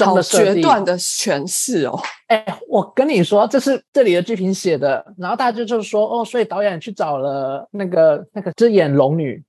[0.05, 1.99] 好的决断的诠释哦。
[2.29, 9.43] 哎，我跟你说，这是这里的剧评写的，然后大家就是说哦，所以导演去找了那个那个，就是演龙女，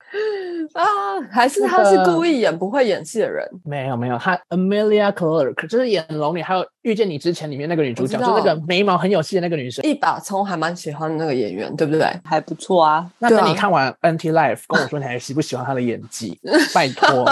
[0.74, 0.84] 啊，
[1.30, 3.46] 还是他是故意演不会演戏的人？
[3.64, 9.84] 没有没有，他 Amelia Clark 就是演龙女，还有遇见你之前里面那个女主角，就那个眉毛很有戏的那个女生。
[9.84, 12.06] 一把葱还蛮喜欢的那个演员，对不对？
[12.24, 13.08] 还不错啊。
[13.18, 16.38] 那你看完 NT Life，跟我说你还喜不喜欢她的演技？
[16.74, 17.26] 拜托，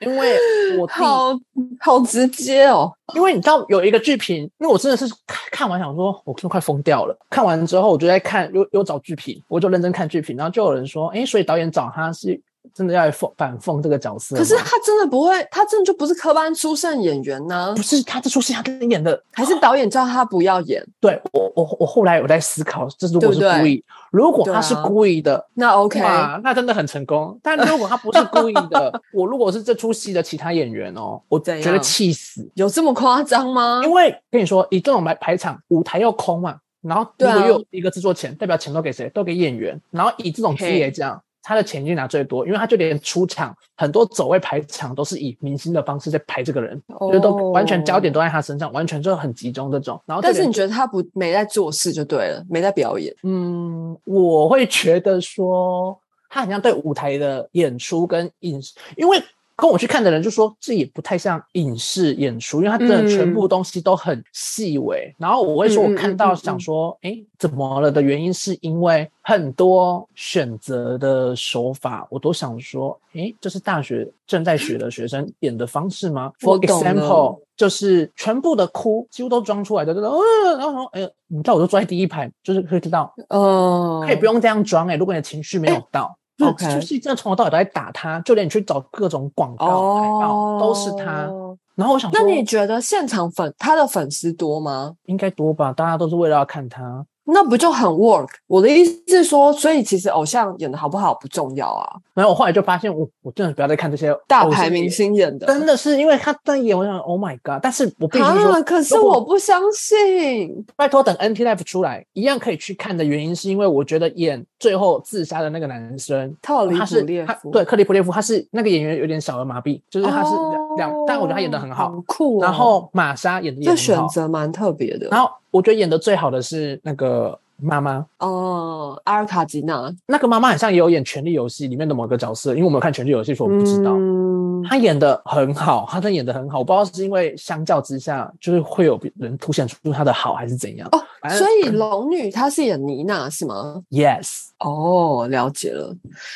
[0.00, 0.36] 因为
[0.78, 1.38] 我弟，好
[1.80, 2.92] 好直接哦。
[3.14, 7.16] 因为你知道有一个剧评，因为我真的是看看完想说，我都快疯掉了。
[7.30, 12.38] 看完之后，我就在看，又又找剧评，我就认真看剧评，然后就有人说，哎，所以导演找他是
[12.74, 14.36] 真的要来讽反讽这个角色？
[14.36, 20.84] 可是他真的不会，他真的就不是科班出身演员呢不，是他这出戏他真的演的还是导演叫他不要演？
[21.00, 27.38] 对我，我我后来有在思考，这如果是故意，如果他是故意的，那 OK，哇，那真的很成功。
[27.42, 32.48] 但如果他不是故意的， 我如果是这出戏的其他演员哦，我怎觉得气死。
[32.54, 33.80] 有这么夸张吗？
[33.84, 39.08] 因为跟你说，以这种排排场，舞台又空嘛，然后又有一个制作钱，代表钱都给谁？
[39.10, 39.80] 都给演员。
[39.90, 49.98] 然后以这种资嘿来讲，他的钱就拿最多，因为他就连出场很多走位排场都是以明星的方式在排这个人，就是都完全焦点都在他身上，完全就很集中这种。
[50.04, 53.14] 然后但是你觉得他不没在做事就对了，没在表演。
[53.22, 59.18] 嗯，我会觉得说，他好像对舞台的演出跟影视，因为
[59.58, 65.12] 跟我去看的人就说，这也不太像影视演出，因为他真的全部东西都很细微。
[65.18, 76.32] 然后我会说，嗯嗯我看到嗯嗯想说，哎、怎么了的原因是因为很多选择的手法，我都想说，哎，这是大学正在学的学生演的方式吗？
[76.40, 77.40] For example。
[77.58, 86.16] 就是全部的哭几乎都装出来的，就是呃，然后说，哎、你知道我就坐在第一排，就是可以知道，嗯，可以不用这样装哎、如果你的情绪没有到。
[86.38, 91.24] 就是真的从头到尾都在打他，就连你去找各种广告、海报都是他。
[91.26, 94.94] 哦然后我想说，那你觉得现场粉他的粉丝多吗？
[95.04, 95.72] 应该多吧？
[95.72, 97.06] 大家都是为了要看他。
[97.30, 98.28] 那不就很 work？
[98.46, 105.46] 我的意思是说，所以其实偶像演的好不好不重要啊，然后我后来就发现，我我真的不要再看这些大牌明，星演的。
[105.46, 107.60] 真的是因为他在演，我想 Oh my God！
[107.62, 108.62] 但是我必须说，啊！
[108.62, 110.64] 可是我不相信。
[110.74, 120.30] 拜托等 NT Life 出来，一样可以去看的原因，是因为我觉得演最后自杀的那个男生，特里他是普列夫他对克里普列夫，他是那个演员有点小儿麻痹，就是他是
[120.78, 121.92] 两，哦但我觉得他演的很好。
[122.06, 122.42] 酷哦。
[122.42, 125.08] 然后玛莎演的也这很好，选择蛮特别的。
[125.10, 133.92] 然后我觉得演的最好的是那个妈妈，哦，阿尔卡吉娜，那个妈妈好像也有演《权力游戏》里面的某个角色，因为我没有看《权力游戏》，所以我不知道。
[133.96, 136.60] 嗯，她演的很好，她真的演的很好。
[136.60, 140.88] 我不知道是因为相较之下，就是会有人凸显出她的好，还是怎样。
[140.92, 140.98] 哦
[141.30, 145.92] 所以龙女她是演妮娜是吗？yes，哦，了解了。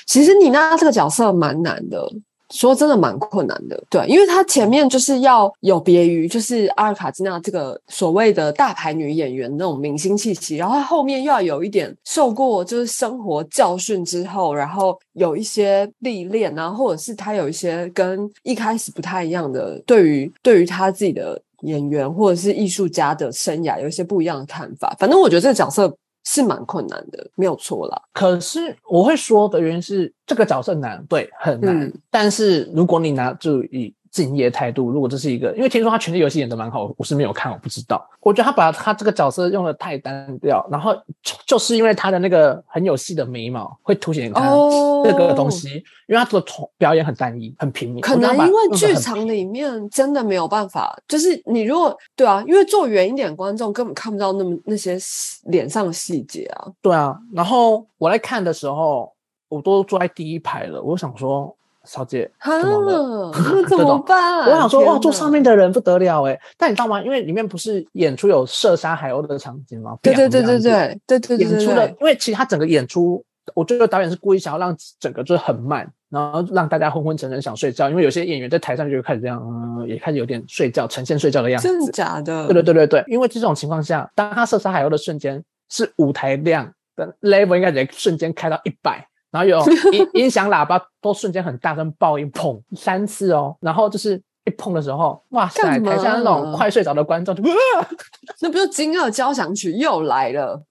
[0.08, 2.04] 其实妮娜这个角色蛮难的，
[2.52, 3.82] 说真的蛮困难的。
[3.90, 21.40] 对，因为她前面就是要有别于就是阿尔卡基娜这个所谓的大牌女演员那种明星气息，然后她后面又要有一点受过就是生活教训之后，然后有一些历练啊，或者是她有一些跟一开始不太一样的对于对于她自己的。
[21.62, 25.88] 演员或者是艺术家的生涯有一些不一样的看法，反正我觉得这个角色
[26.24, 28.02] 是蛮困难的，没有错啦。
[28.12, 31.80] 可是我会说的原因是这个角色难，对，很难。
[31.80, 38.06] 嗯但是如果你拿就以敬业态度，如果这是一个，因为听说他权力游戏演的蛮好，我是没有看，我不知道。
[38.20, 48.02] 我觉得他把他这个角色用的太单调，然后就就是因为他的那个很有戏的眉毛会凸显他哦这个东西，因为他的同表演很单一，很平民。
[48.02, 56.68] 可能因为剧场里面真的没有办法，就是你如果对啊，因为坐远一点，观众根本看不到那么那些细脸上的细节啊。
[56.82, 59.10] 对啊，然后我在看的时候，
[59.48, 63.30] 我都坐在第一排了，我想说，小姐哈，怎么了？
[63.34, 64.46] 那 怎么办？
[64.46, 66.38] 我想说，哇，坐上面的人不得了哎！
[66.56, 67.02] 但你知道吗？
[67.02, 69.96] 因为里面不是演出有射杀海鸥的场景吗？
[70.02, 73.24] 对对对对对对对对对演出的，因为其实他整个演出，
[73.54, 81.90] 我觉得导演是故意想要让整个就是很慢，然后让大家昏昏沉沉想睡觉，因为有些演员在台上就开始这样，嗯，也开始有点睡觉，呈现睡觉的样子真的。
[81.92, 82.46] 假的？
[82.46, 89.58] 对对对对对，因为这种情况下，当他射杀海鸥的瞬间，是舞台量的 level 应该得瞬间开到一百，然后有
[89.92, 97.34] 音音响喇叭都瞬间很大声爆音，砰三次哦，然后就是一碰的时候，哇塞，台下那种快睡着的观众
[98.40, 100.62] 那不是《惊愕交响曲又来了？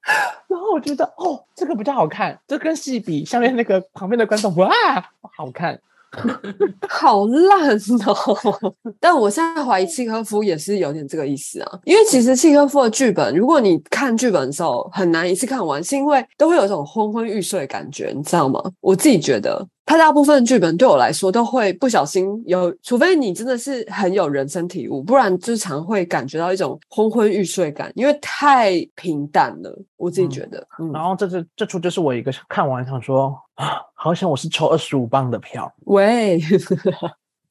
[0.48, 4.70] 然后我觉得哦，这个比较好看，这跟戏比，下面那个旁边的观众哇
[5.36, 5.80] 好看，
[6.90, 7.70] 好烂
[8.06, 8.74] 哦！
[9.00, 18.62] 但我现在怀疑契诃夫也是有点这个意思啊，因为其实契诃夫的剧本，如果你看剧本的时候很难一次看完，是因为都会有一种昏昏欲睡的感觉，你知道吗？
[18.82, 29.74] 我自己觉得，他大部分的剧本对我来说都会不小心有，除非你真的是很有人生体悟，不然就常会感觉到一种昏昏欲睡感，因为太平淡了。
[29.98, 36.40] 我自己觉得，嗯，然后这这这出就是我一个看完想说啊，好像我是抽二十五磅的票，喂，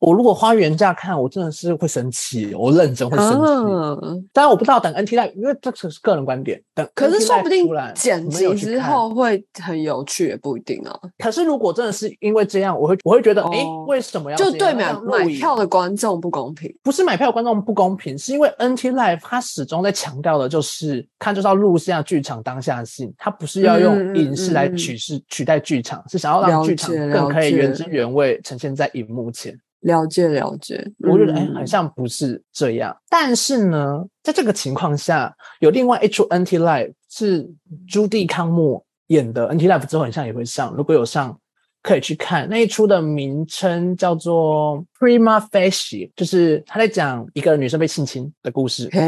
[0.00, 3.72] 我如果花原价看，我真的是会生气，我认真会生气。
[3.72, 3.96] 啊，
[4.32, 6.60] 当然我不知道等 NT Live，因为这只是个人观点。
[6.74, 10.98] 等可是说不定剪辑之后会很有趣，也不一定啊。
[11.18, 16.74] 可是如果真的是因为这样，我会我会觉得，诶，哦为什么要就对买买票的观众不公平。
[16.82, 29.54] 不是买票的观众不公平，是因为 NT Live 它始终在强调的就是看就是要录下剧场当下性，它不是要嗯用嗯影视来嗯嗯取是取代剧场，是想要让剧场更可以原汁原味呈现在荧幕前。
[29.80, 32.96] 了解了解，我觉得哎、嗯好像不是这样。
[33.08, 37.48] 但是呢，在这个情况下，有另外一出 NT Live 是
[37.88, 41.38] 朱棣康莫演的 NT Live 之后，好像也会上，如果有上。
[41.82, 48.86] 可以去看那一出的名称叫做《Prima Facie》，就是他在讲一个女生被性侵的故事。
[48.92, 49.00] 嘿，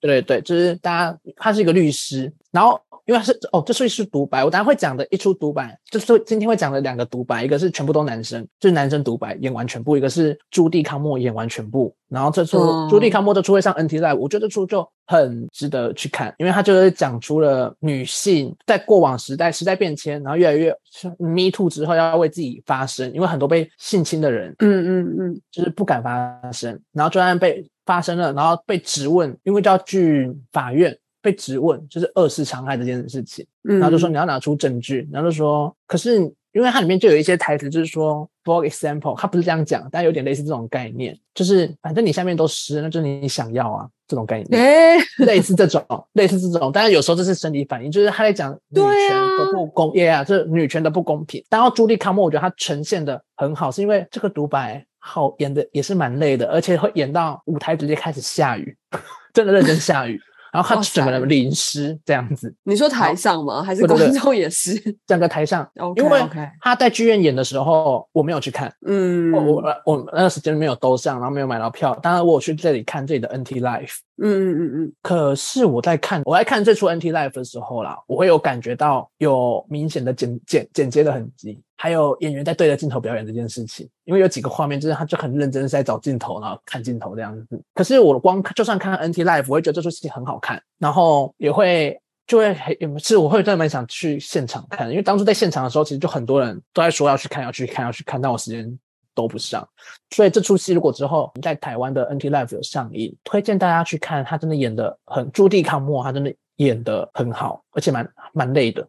[0.00, 2.80] 对对对，就是大家他是一个律师，然后
[3.10, 11.92] 因为他是哦，这是一出独白，我等下会讲的一出独白，就是今天会讲的两个独白，一个是全部都男生，就是男生独白演完全部，一个是朱棣康莫演完全部。
[12.08, 20.70] 然后这出、哦朱棣康莫这出会上 NT Live，我觉得这出就很值得去看，因为他就是讲出了女性在过往时代时代变迁，然后越来越
[21.18, 36.16] Me Too 之后要为自己发声，因为很多被性侵的人嗯嗯嗯，就是不敢发声，然后就算被发生了，然后被质问，因为就要去法院被质问，就是二次伤害这件事情，嗯然后就说你要拿出证据，然后就说，可是
[36.52, 44.60] 因为它里面就有一些台词，就是说，for example，它不是这样讲，但有点类似这种概念，就是反正你下面都湿，那就是你想要啊，这种概念。
[44.60, 51.44] 哎，类似这种，类似这种，但是有时候这是生理反应，就是他在讲女权的不公，耶啊，这女权的不公平。
[51.48, 58.76] 然后朱莉康莫，我觉得她呈现的很好，是因为这个独白好演的也是蛮累的，而且会演到舞台直接开始下雨，
[59.32, 60.20] 真的认真下雨，
[60.52, 63.62] 然后他整个人淋湿这样子，你说台上吗？
[63.62, 64.74] 还是观众也是？
[65.06, 65.68] 整个台上。
[65.96, 66.20] 因为
[66.60, 73.98] 他在剧院演的时候我没有去看，嗯，我我我那个时间没有兜上，然后没有买到票，当然我有去这里看这里的 NT Live。
[74.22, 83.88] 嗯嗯嗯嗯，可是我在看我在看这出 NT Live 的时候啦，我会有感觉到有明显的剪剪剪接的痕迹，还有演员在对着镜头表演这件事情。
[84.04, 87.62] 因为有几个画面就是他就很认真地在找镜头，然后看镜头这样子。
[87.72, 91.98] 可是我光就算看 NT Live，我会觉得这出戏很好看，然后也会。
[92.26, 98.78] 就会很是我会真的蛮想去现场看，因为当初在现场的时候，其实就很多人都在说要去看，要去看，要去看，但我时间
[99.16, 99.68] 都不上。
[100.12, 108.86] 所以这出戏如果之后在台湾的 NT Live 有上映，推荐大家去看，他真的演的很朱棣康莫，他真的演的很好，而且蛮蛮累的。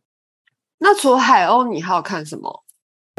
[0.77, 2.63] 那除了海鸥，你还有看什么？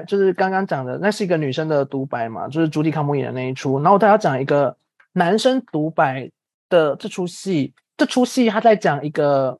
[0.06, 3.78] 就是刚刚讲的，那是一个女生的独白嘛，就是朱迪康姆演的那一出。
[3.78, 4.76] 然后我大家讲一个
[5.12, 6.30] 男生独白
[6.68, 9.58] 的这出戏，这出戏他在讲一个，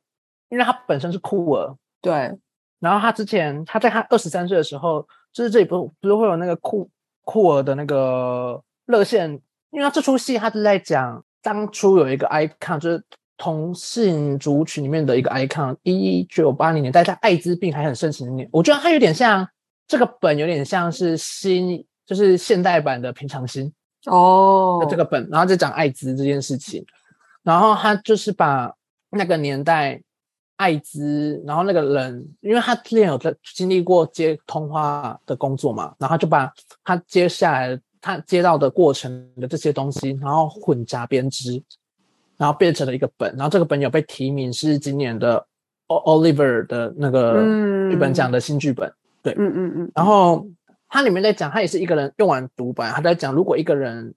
[0.49, 2.37] 因为他本身是酷儿，对，
[2.79, 6.89] 然后他之前他在他二十三岁的时候，就是这里不不是会有那个酷
[7.23, 9.29] 酷儿的那个热线，
[9.71, 13.03] 因为他这出戏他是在讲当初有一个 icon，就是
[13.37, 15.75] 同性族群里面的一个 icon。
[15.83, 19.47] 一九八零年代，在艾滋病还很盛行的年，我觉得他有点像
[19.87, 23.71] 这个本，有点像是新，就是现代版的平常心
[24.05, 24.85] 哦。
[24.89, 26.85] 这个本，然后就讲艾滋这件事情，
[27.43, 28.73] 然后他就是把
[29.09, 30.01] 那个年代
[30.55, 36.51] 艾滋，然后那个人，因为他之前有在经历过接通话的工作嘛，然后就把
[36.83, 41.61] 他接下来他接到的过程的这些东西，然后混杂编织，
[42.37, 45.45] 然后变成了一个本，然后这个本有被提名是今年的
[45.87, 48.93] Oliver 的那个嗯剧本奖的新剧本，嗯
[49.31, 50.45] 嗯嗯嗯，然后
[50.89, 54.13] 它里面在讲，他也是一个人用完独白，他在讲，如果一个人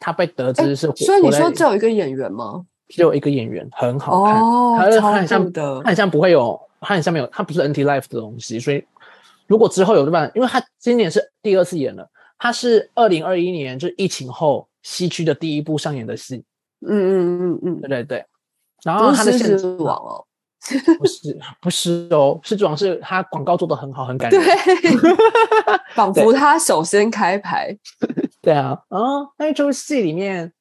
[0.00, 2.64] 他被得知是活，所以你说只有一个演员吗？
[2.88, 8.84] 只有一个演员很好看，哦他，他很像的他，很像不会有，他很像没有，他不是 NT Life 的东西，所以
[9.46, 10.30] 如果之后有对吧？
[10.34, 16.44] 因为他今年是第二次演了，他是二零二一年就是疫情后西区的第一部上演的戏，
[16.86, 18.24] 嗯嗯嗯嗯对对对。
[18.84, 20.24] 然嗯，后他的现子王哦，
[20.98, 24.40] 不是不是哦，是主要是他广告做的很好，很感人。
[24.40, 24.92] 对，
[25.94, 27.76] 仿佛他首先开牌，
[28.40, 30.52] 对啊，然后那一出戏里面，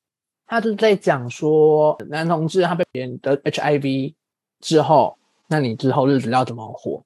[0.48, 4.14] 他就在讲说，男同志他被别人得 HIV
[4.62, 7.04] 之后，那你之后日子要怎么活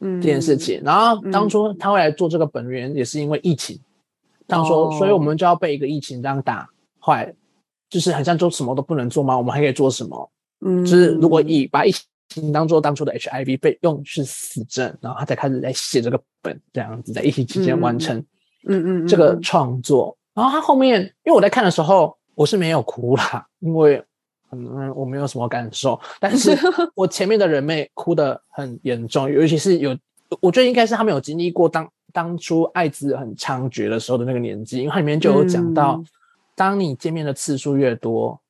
[0.00, 0.80] 嗯，这件事情。
[0.84, 3.78] 然后当初他会来做这个本源，也是因为疫情。
[4.46, 6.68] 当说，哦所以我们就要被一个疫情这样打
[7.00, 7.32] 坏，
[7.88, 9.36] 就是很像就什么都不能做吗？
[9.36, 10.30] 我们还可以做什么？
[10.66, 12.02] 嗯，就是如果以把疫情
[12.52, 18.16] 当做当初的 HIV 被用是死症，然后他才开始在写这个本，这样子在疫情期间完成。
[18.18, 18.24] 嗯
[18.66, 20.16] 嗯嗯这个嗯创作。
[20.34, 24.02] 然后他后面，因为我在看的时候，我是没有哭啦， 因为
[24.50, 26.00] 嗯，我没有什么感受。
[26.18, 26.56] 但是
[26.96, 29.96] 我前面的人妹哭得很严重，尤其是有，
[30.40, 36.06] 我觉得应该是他们有经历过当当初艾滋很猖獗的时候的那个年纪，因为它里面就有讲到，嗯
[36.56, 38.40] 当你见面的次数越多，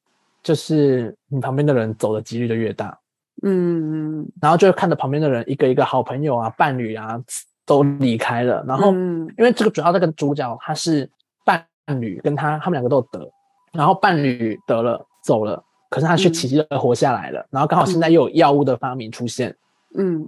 [0.43, 2.99] 就是你旁边的人走的几率就越大。
[3.45, 4.21] 嗯。
[4.21, 7.21] 嗯然后就会看着旁边的人一个一个好朋友啊、伴侣啊
[7.65, 9.29] 都离开了，然后嗯。
[9.39, 11.09] 因为这个主要这个主角他是
[11.45, 13.31] 伴侣，跟他他们两个都有得，
[13.73, 16.33] 然后伴侣得了走了，可是他却嗯。
[16.33, 19.55] 奇迹的活下来了，然后刚好现在又有药物的发明出现，
[19.97, 20.27] 嗯。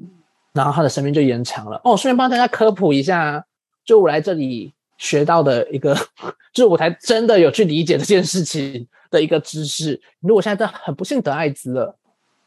[0.52, 1.78] 然后他的生命就延长了。
[1.84, 3.44] 哦，顺便帮大家科普一下，
[3.84, 5.94] 就我来这里学到的一个，
[6.54, 10.00] 就是我才真的有去理解这件事情的一个知识。
[10.20, 11.94] 如果现在真的很不幸得艾滋了，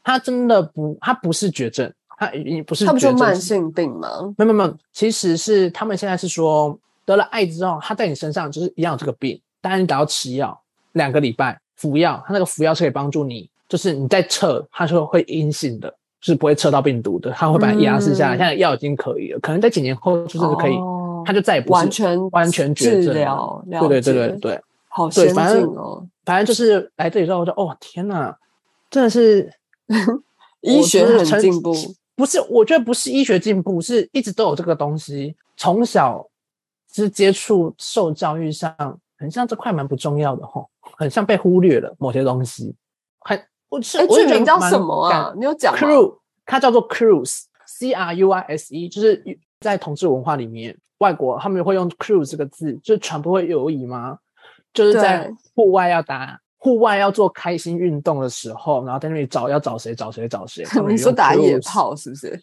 [0.03, 4.07] 他真的不，他不是绝症，他已经不是他不绝症，就慢性病吗？
[4.37, 10.59] 没有没有，其实是他们现在是说得了艾滋之后，他在你身上就是一样有这个病，但是你只要吃药
[10.93, 15.89] 两个礼拜服药，他那个服药是可以帮助你，就是你在测，它说会阴性的，
[16.21, 18.35] 就是不会测到病毒的，它会把它压制下来。
[18.35, 25.35] 嗯现在药已经可以了，可能在几年后就是可以，哦它就再也不是完全完全绝症了对对对对对，好先进
[25.75, 28.35] 哦，反正就是来这里之后我就哦天哪，
[28.89, 29.51] 真的是
[30.61, 31.73] 医学很进步，
[32.15, 36.27] 不是，我觉得不是医学进步，是一直都有这个东西，从小
[36.93, 38.75] 是接触受教育上，
[39.17, 42.75] 很像这块蛮不重要的吼，很像被忽略了某些东西，
[43.19, 45.33] 很我是哎，我就剧名叫什么啊？
[45.37, 49.23] 你有讲吗？？Cruise，它叫做 Cruise，C R U I S E，就是
[49.61, 54.19] 在同志文化里面，外国他们会用 Cruise 这个字，就是船不会游移吗？
[54.73, 56.39] 就是在对户外要打。
[56.59, 60.63] 户外要做开心运动的时候，然后在那里找要找谁找谁找谁。
[60.87, 62.39] 你说打野炮是不是？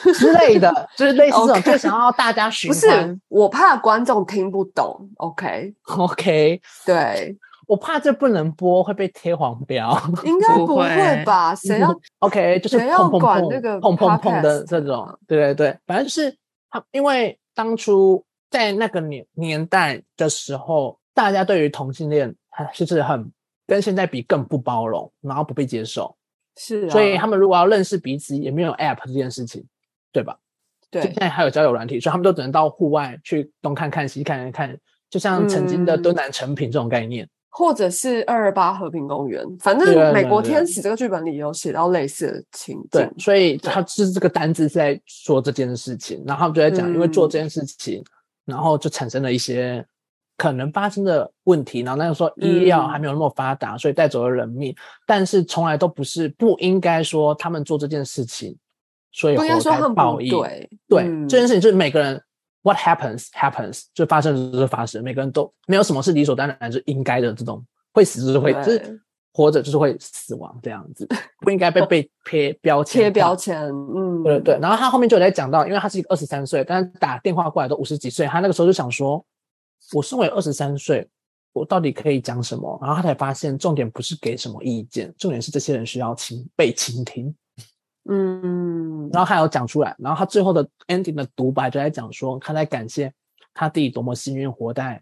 [0.14, 5.08] 之类的，就是类似这种就想要大家循不是。，我怕观众听不懂。
[5.18, 7.36] OK，OK，对，
[7.66, 9.94] 我怕这不能播会被贴黄标。
[10.24, 11.54] 应该不不会会吧？
[11.54, 16.34] 谁要 OK，就是谁要管那个砰砰砰的这种，对对对，反正就是
[16.70, 23.30] 他，因为当初在那个年年代的时候，大家对于同性恋还就是很
[23.66, 26.16] 跟现在比更不包容，然后不被接受，
[26.56, 26.90] 是啊？
[26.90, 29.64] 所以他们如果要认识彼此，也没有 App 这件事情，
[30.12, 30.38] 对吧？
[30.90, 34.76] 对现在还有交友软体，所以他们都只能到户外去东看看西看看，
[35.08, 37.28] 就像曾经的嗯敦南成品这种概念。
[37.52, 43.10] 或者是二二八和平公园，反正美国天使这个剧本里有写到类似的情对，。
[43.18, 48.04] 所以他是这个单子是在说这件事情，然后他们就在讲，因为做嗯这件事情，
[48.44, 49.84] 然后就产生了一些
[50.40, 51.80] 可能发生的问题。
[51.80, 54.74] 然后那个时候医疗还没有那么发达，所以带走了人命，
[55.06, 58.56] 但是从来都不是不应该说他们做这件事情，
[59.12, 60.30] 所以不应该活该说他们报应。
[60.30, 61.28] 对，对，嗯。
[61.28, 62.18] 这件事情就是每个人
[62.62, 67.62] what happens happens 就发生就是发生，每个人都没有什么是理所当然是应该的这种，
[67.92, 69.00] 会死就是会，就是
[69.32, 71.06] 活着就是会死亡这样子，
[71.40, 73.00] 不应该被被贴标签。
[73.00, 79.24] 贴化标签，嗯，对对对，然后他后面就有在讲到，因为他是一个二十三岁，但是打电话过来都五十几岁，他那个时候就想说，
[79.92, 81.08] 我身为二十三岁，
[81.52, 82.78] 我到底可以讲什么？
[82.80, 87.34] 然后他才发现，重点不是给什么意见，重点是这些人需要倾被倾听。
[88.08, 93.12] 嗯，然后他有讲出来，然后他最后的 ending 的独白就在讲说，他在感谢
[93.52, 95.00] 他自己多么幸运活在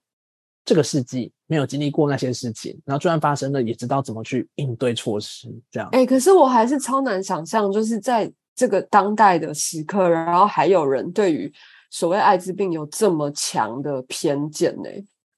[0.64, 5.48] 这个世纪，没有经历过那些事情，然后就算发生了，也知道怎么去应对措施。
[5.70, 11.50] 这样，哎、可是我还是超难想象，就是在这个当代的时刻，然后还有人对于
[11.90, 14.88] 所谓艾滋病有这么强的偏见呢、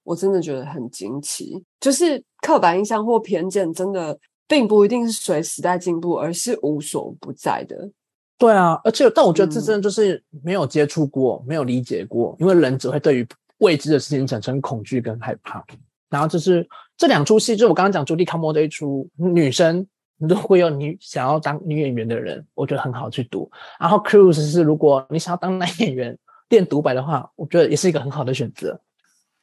[0.02, 1.62] 我真的觉得很惊奇。
[1.78, 7.90] 就是刻板印象或偏见，真的并不一定是随时代进步，而是无所不在的。
[8.38, 13.28] 对啊，而且但我觉得这嗯真的就是没有接触过，没有理解过，因为人只会对于
[13.58, 15.64] 未知的事情产生恐惧跟害怕。
[16.08, 19.86] 然后就是这两出戏，就是我刚刚讲朱莉康莫这一出，女生
[20.18, 23.50] 如果有你想要当女演员的人，我觉得很好去读。
[23.78, 26.18] 然后 Cruise 是如果你想要当男演员
[26.50, 28.78] 练独白的话，我觉得也是一个很好的选择。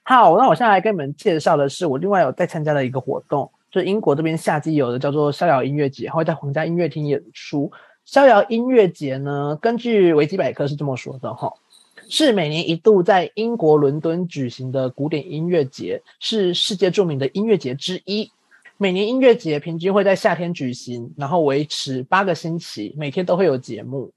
[0.04, 7.72] 好，那我现在来跟你们介绍的是我另外有在参加的一个活动，就是英国这边夏季有的叫做逍遥音乐节，会在皇家音乐厅演出。
[8.06, 11.52] 逍遥音乐节呢，根据维基百科是这么说的哈，
[12.08, 18.32] 是每年一度在英国伦敦举行的古典音乐节，是世界著名的音乐节之一。
[18.78, 24.12] 每年音乐节平均会在夏天举行，然后维持八个星期，每天都会有节目。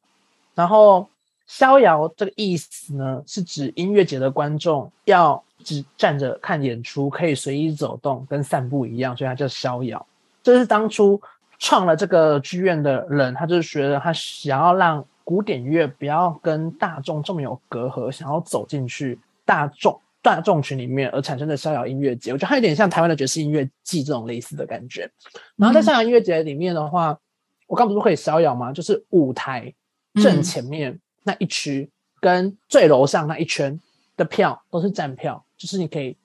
[0.55, 1.09] 然后
[1.51, 10.07] 逍遥这个意思呢，是指音乐节的观众要只站着看演出，可以随意走动，跟散步一样，所以它叫逍遥。
[10.45, 11.21] 这是当初
[11.59, 22.31] 创了这个剧院的人，他就是觉得他想要让古典乐不要跟大众这么有隔阂，想要走进去大众大众群里面而产生的逍遥音乐节。
[22.31, 25.11] 我觉得它有点像台湾的爵士音乐季这种类似的感觉。
[25.57, 27.19] 然后在逍遥音乐节里面的话，
[27.67, 28.73] 我刚不是说可以逍遥吗？
[28.73, 29.75] 就是舞台
[30.15, 31.89] 正前面那一区
[32.21, 33.79] 跟最楼上那一圈
[34.17, 36.17] 的票都是站票，就是你可以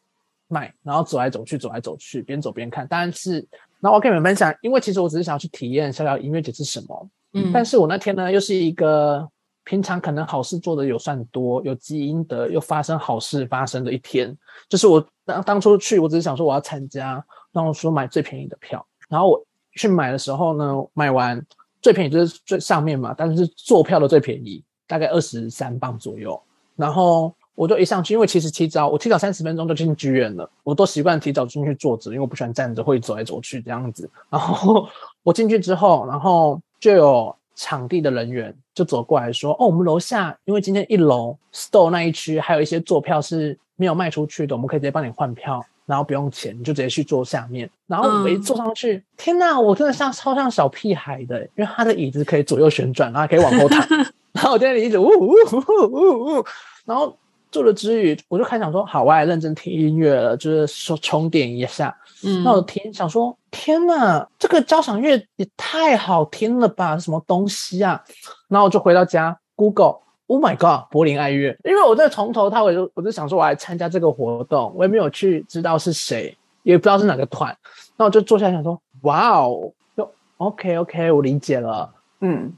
[0.48, 2.88] 买，然后走来走去，走来走去，边走边看。
[2.88, 3.46] 当然是，
[3.80, 7.10] 然后我跟你们分享，因为其实我只是想要去体验逍遥音乐节是什么。
[7.34, 9.28] 嗯，但是我那天呢，又是一个
[9.64, 14.36] 平常可能好事做的有算多，有积阴德，又发生好事发生的一天。
[14.70, 18.86] 就是我当当初去，我只是想说我要参加，然后说买最便宜的票。
[19.10, 21.44] 然后我去买的时候呢，买完
[21.82, 26.40] 最便宜就是最上面嘛，但是坐票的最便宜，大概二十三磅左右。
[26.76, 34.10] 然后我就一上去，因为其实提早我提早三十分钟就进剧院了，我都习惯提早进去坐着，因为我不喜欢站着，会走来走去这样子。
[34.30, 34.88] 然后
[35.24, 47.70] 我进去之后，然后就有场地的人员就走过来说：“哦，我们楼下因为今天一楼 store 那一区还有一些坐票是没有卖出去的，我们可以直接帮你换票。”然后不用钱，你就直接去坐下面。
[47.86, 53.88] 然后我一嗯坐上去，天呐，我真的像超像小屁孩的，因为他的椅子可以左右旋转，然后可以往后躺。
[54.36, 56.46] 然后我在那里一直呜呜呜呜呜，
[56.86, 57.18] 然后
[57.50, 61.96] 做了之余，我就开始想说，好，我来认真听音乐了，就是说充电一下。
[62.24, 68.04] 嗯，那我听想说，天呐，这个交响乐也太好听了吧，什么东西啊？
[68.50, 70.00] 然后我就回到家，Google。
[70.28, 70.90] Oh my god！
[70.90, 77.56] 柏林爱乐，因为我在从头到尾就我就想说，我来参加这个活动，我也没有去知道是谁，也不知道是哪个团，
[77.96, 82.52] 那我就坐下来想说，哇哦，就 OK OK，我理解了嗯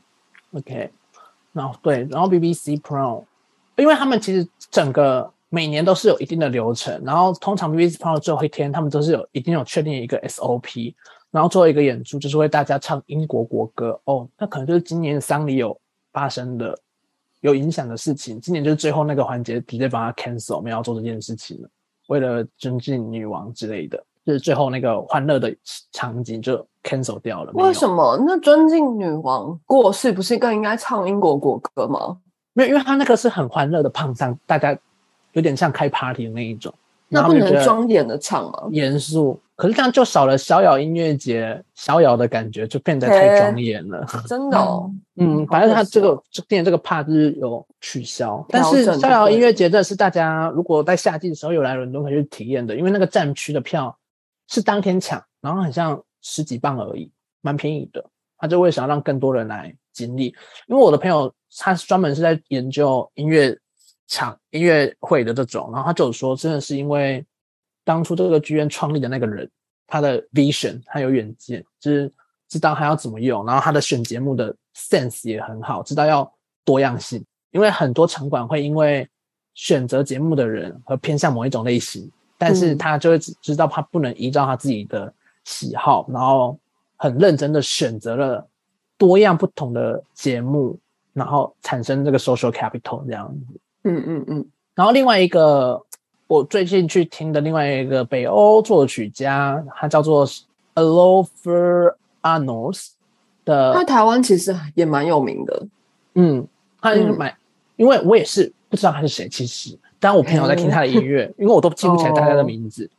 [0.53, 0.89] ，，OK，
[1.57, 3.23] 然后对，然后 BBC Pro，
[3.75, 10.93] 因为他们其实整个每年都是有一定的流程，然后通常 BBC Pro 最后一天，他们都是有一定有确定一个 SOP，
[11.31, 13.99] 然后最后一个演出就是为大家唱英国国歌。
[14.05, 15.75] 哦，那可能就是今年丧礼有
[16.13, 16.77] 发生的
[17.41, 21.69] 有影响的事情，今年就是最后那个环节直接把它 cancel，我们要做这件事情了，
[22.07, 25.55] 为了尊敬女王之类的，就是最后那个欢乐的
[25.93, 27.51] 场景就 cancel 掉了。
[27.53, 28.21] 为什么？
[28.27, 32.17] 那尊敬女王过世不是更应该唱英国国歌吗？
[32.51, 34.77] 没有，因为他那个是很欢乐的胖上，大家
[35.31, 36.73] 有点像开 party 的那一种，
[37.07, 38.63] 那不能庄严的唱吗？
[38.71, 44.05] 严肃，可是这样就少了逍遥音乐节逍遥的感觉，就变得太庄严了。
[44.27, 53.95] 真的哦，嗯，反正他这个这今年这个 part 就是有取消，但是逍遥音乐节这是大家如果在夏季的时候有来伦敦可以去体验的，因为那个站区的票
[54.47, 58.03] 是当天抢，然后很像十几磅而已，蛮便宜的。
[58.37, 60.25] 他就为想要让更多人来经历，
[60.67, 63.57] 因为我的朋友他专门是在研究音乐
[64.07, 67.25] 场、音乐会的这种，然后他就说，真的是因为
[67.83, 69.49] 当初这个剧院创立的那个人，
[69.87, 72.13] 他的 vision 他有远见，就是
[72.47, 76.31] 知道他要怎么用，然后他的选节目的 sense 也很好，知道要
[76.63, 79.09] 多样性，因为很多场馆会因为
[79.55, 82.77] 选择节目的人而偏向某一种类型，但是嗯。
[82.77, 85.11] 他就会只知道他不能依照他自己的
[85.43, 86.57] 喜好，然后
[86.95, 88.47] 很认真的选择了
[88.97, 90.77] 多样不同的节目，
[91.13, 93.59] 然后产生这个 social capital 这样子。
[93.83, 95.81] 嗯嗯嗯，然后另外一个
[96.27, 100.27] 我最近去听的另外一个北欧作曲家，他叫做
[100.75, 102.87] Alofer Arnold
[103.45, 105.67] 的他台湾其实也蛮有名的，
[106.15, 106.45] 嗯，
[106.81, 107.37] 他买，
[107.77, 112.89] 因为我也是不知道他是谁，其实，但我朋友在听他的音乐，因为我都记不起来大家的名字，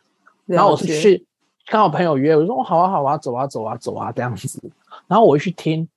[0.46, 1.24] 然后我是去
[1.66, 4.60] 刚好朋友约，我说哦好啊好啊，走啊走啊走啊这样子，
[5.06, 5.88] 然后我一去听，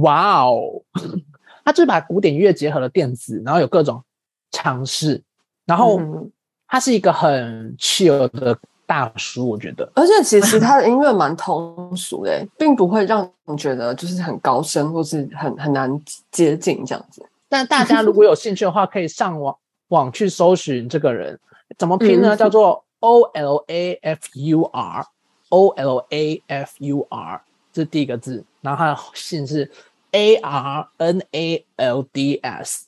[0.00, 0.82] 哇哦，
[1.64, 4.02] 他就是把古典音乐结合了电子，然后有各种
[4.50, 5.22] 尝试，
[5.64, 6.30] 然后嗯。
[6.68, 15.88] 他是一个很 chill 的大叔，我觉得，而且其实他的音乐蛮通俗的，并不会让你觉得就是很高深或是很很难
[16.32, 17.24] 接近这样子。
[17.48, 19.56] 但大家如果有兴趣的话，可以上网
[19.88, 21.38] 网去搜寻这个人，
[21.78, 22.34] 怎么拼呢？
[22.34, 22.36] 嗯。
[22.36, 27.42] 叫做 O L A F U R，O L A F U R，
[27.72, 29.70] 这是第一个字，然后他的姓是
[30.12, 32.86] A R N A L D S，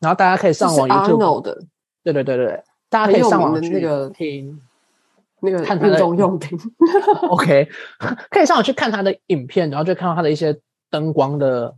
[0.00, 1.62] 然后大家可以上网 YouTube，Arnold 的。
[2.02, 4.60] 对对对对，大家可以上网那个听。
[5.40, 6.58] 那个看他的用品，
[7.28, 7.68] OK，
[8.30, 10.58] 可以上网去看他的影片，然后就看到他的一些
[10.90, 11.76] 灯光的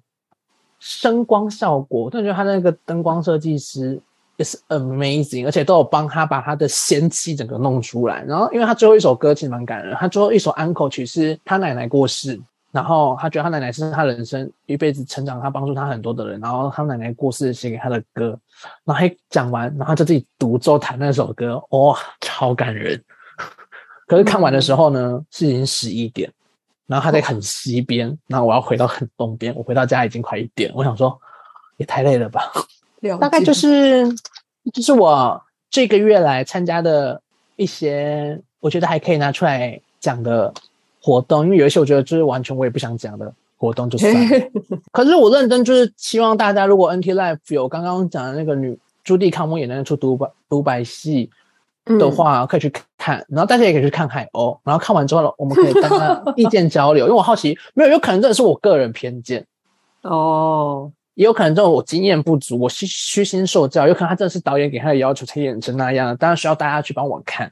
[0.78, 2.04] 声光效果。
[2.04, 4.00] 我真的觉得他那个灯光设计师
[4.38, 8.24] 也是 amazing，而且都有帮他把他的仙气整个弄出来。
[8.24, 12.40] 然后，因为他最后一首歌其实蛮感人，他最后一首安口曲是他奶奶过世，
[12.70, 18.38] 然后他觉得他奶奶是他人生一辈子成长，他帮助他很多的人，然后他奶奶过世写给他的歌，
[18.84, 23.02] 然后还讲完，然后就自己独奏弹那首歌，哇、超感人。
[24.06, 26.32] 可是看完的时候呢，是已经十一点，
[26.86, 31.20] 然后他在很西边，然后我要回到很东边，我回到家已经快一点，我想说
[31.76, 32.52] 也太累了吧，
[33.20, 33.52] 大概就。
[33.52, 34.06] 是
[34.74, 37.18] 就是我这个月来参加的
[37.56, 40.52] 一些，我觉得还可以拿出来讲的
[41.00, 44.50] 活动，因为有一些我觉得就是完全我也不想讲的活动就算了。
[44.92, 51.30] 可是我认真就是希望大家，如果 NT Life 有刚刚讲的那个女朱棣康梦演的那出独白独白戏
[51.86, 51.98] 嗯。
[51.98, 59.46] 的话，可以去看，然后大家也可以去看海鸥，然后看完之后，我们可以跟他意见交流， 因为我好奇，没有有可能真的是我个人偏见，
[60.02, 67.50] 哦，也有可能这种我经验不足，我虚虚心受教，有可能他真的是导演给他的要求才演成那样，当然需要大家去帮我看。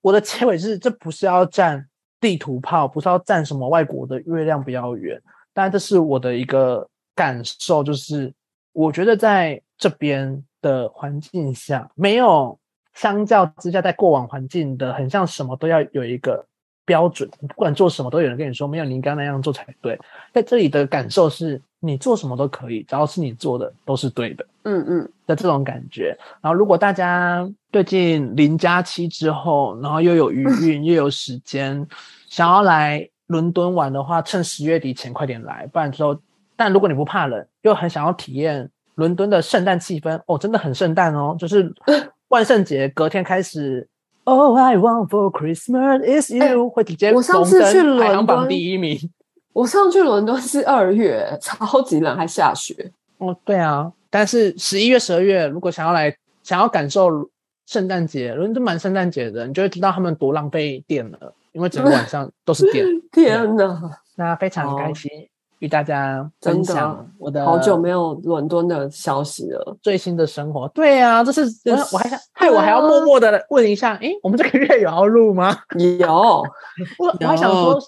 [0.00, 1.86] 我的结尾是，这不是要占
[2.18, 5.20] 地图炮，不是要占什么外国的月亮比较远，
[5.52, 8.32] 当然这是我的一个感受，就是
[8.72, 12.58] 我觉得在这边的环境下，没有
[12.94, 16.46] 相较之下，在过往环境的很像什么都要有一个
[16.86, 20.00] 标准，不管做什么都有人跟你说，没有你应该那样做才对。
[20.32, 26.16] 在这里的感受是，你做什么都可以，只要是你做的都是对的嗯嗯，的这种感觉。
[26.40, 31.86] 然后，如果大家最近零假期之后，然后又有余 韵又有时间，
[32.28, 36.16] 想要来伦敦玩的话，趁十月底前快点来，不然之后，
[36.56, 41.72] 但如果你不怕冷，又很想要体验伦敦的圣诞气氛，哦，真的很圣诞哦，就是
[42.28, 43.88] 万圣节隔天开始。
[44.24, 48.98] All I want for Christmas is you， 会直接哎我上次去伦排行榜敦第一名。
[49.52, 52.92] 我上去伦敦是二月， 超级冷，还下雪。
[53.18, 57.28] 哦，对啊，但是十一月、十二月，如果想要来想要感受
[57.66, 62.86] 圣诞节，伦敦蛮圣诞节的，你就会知道他们多浪费电了，因为整个晚上都是电。
[63.12, 65.10] 天哪，那非常开哦心
[65.58, 69.76] 与大家分享我的好久没有伦敦的消息了。
[69.82, 70.66] 最新的生活。
[70.68, 71.44] 对啊，这是
[71.92, 75.54] 我还想，害我还要默默的问一下，诶，我们这个月有要录吗？
[75.98, 76.08] 有，
[76.98, 77.80] 我我还想有说，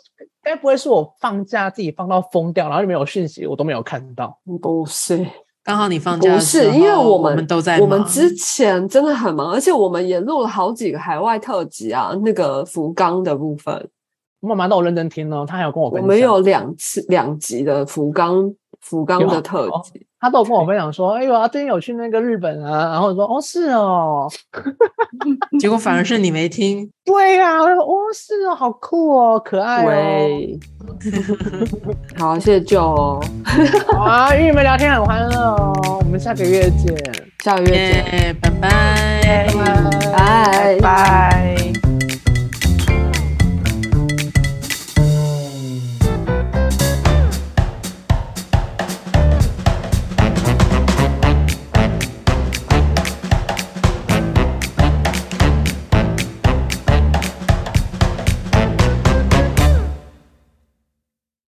[0.43, 4.37] 该不会是我放假自己放到疯掉，然后就没有讯息，我都没有看到。
[4.61, 5.25] 不是，
[5.63, 13.89] 刚好你放假不是，因为我们我们都在我们之前真的很忙，而且我们也录了好几个海外特辑啊，那个福冈的部分，
[14.41, 16.09] 我妈妈都有认真听哦，她还有跟我我分享。
[16.09, 18.53] 们有两次两集的福冈
[18.83, 20.07] 福冈的特哦辑。
[20.21, 24.31] 他都有跟我分享说，哎呦，他最近有去那个日本啊，然后我说，哦，是哦，
[25.59, 26.89] 结果反而是你没听。
[27.05, 30.61] 对呀、我说，哦，是哦，好酷哦，可爱哦，喂，
[32.17, 33.21] 好，谢谢舅哦，
[33.97, 36.97] 好啊，与你们聊天很欢乐哦，我们下个月见，
[37.43, 39.49] 下个月见，耶，拜拜。
[40.13, 40.79] 拜拜。
[40.81, 41.62] 拜。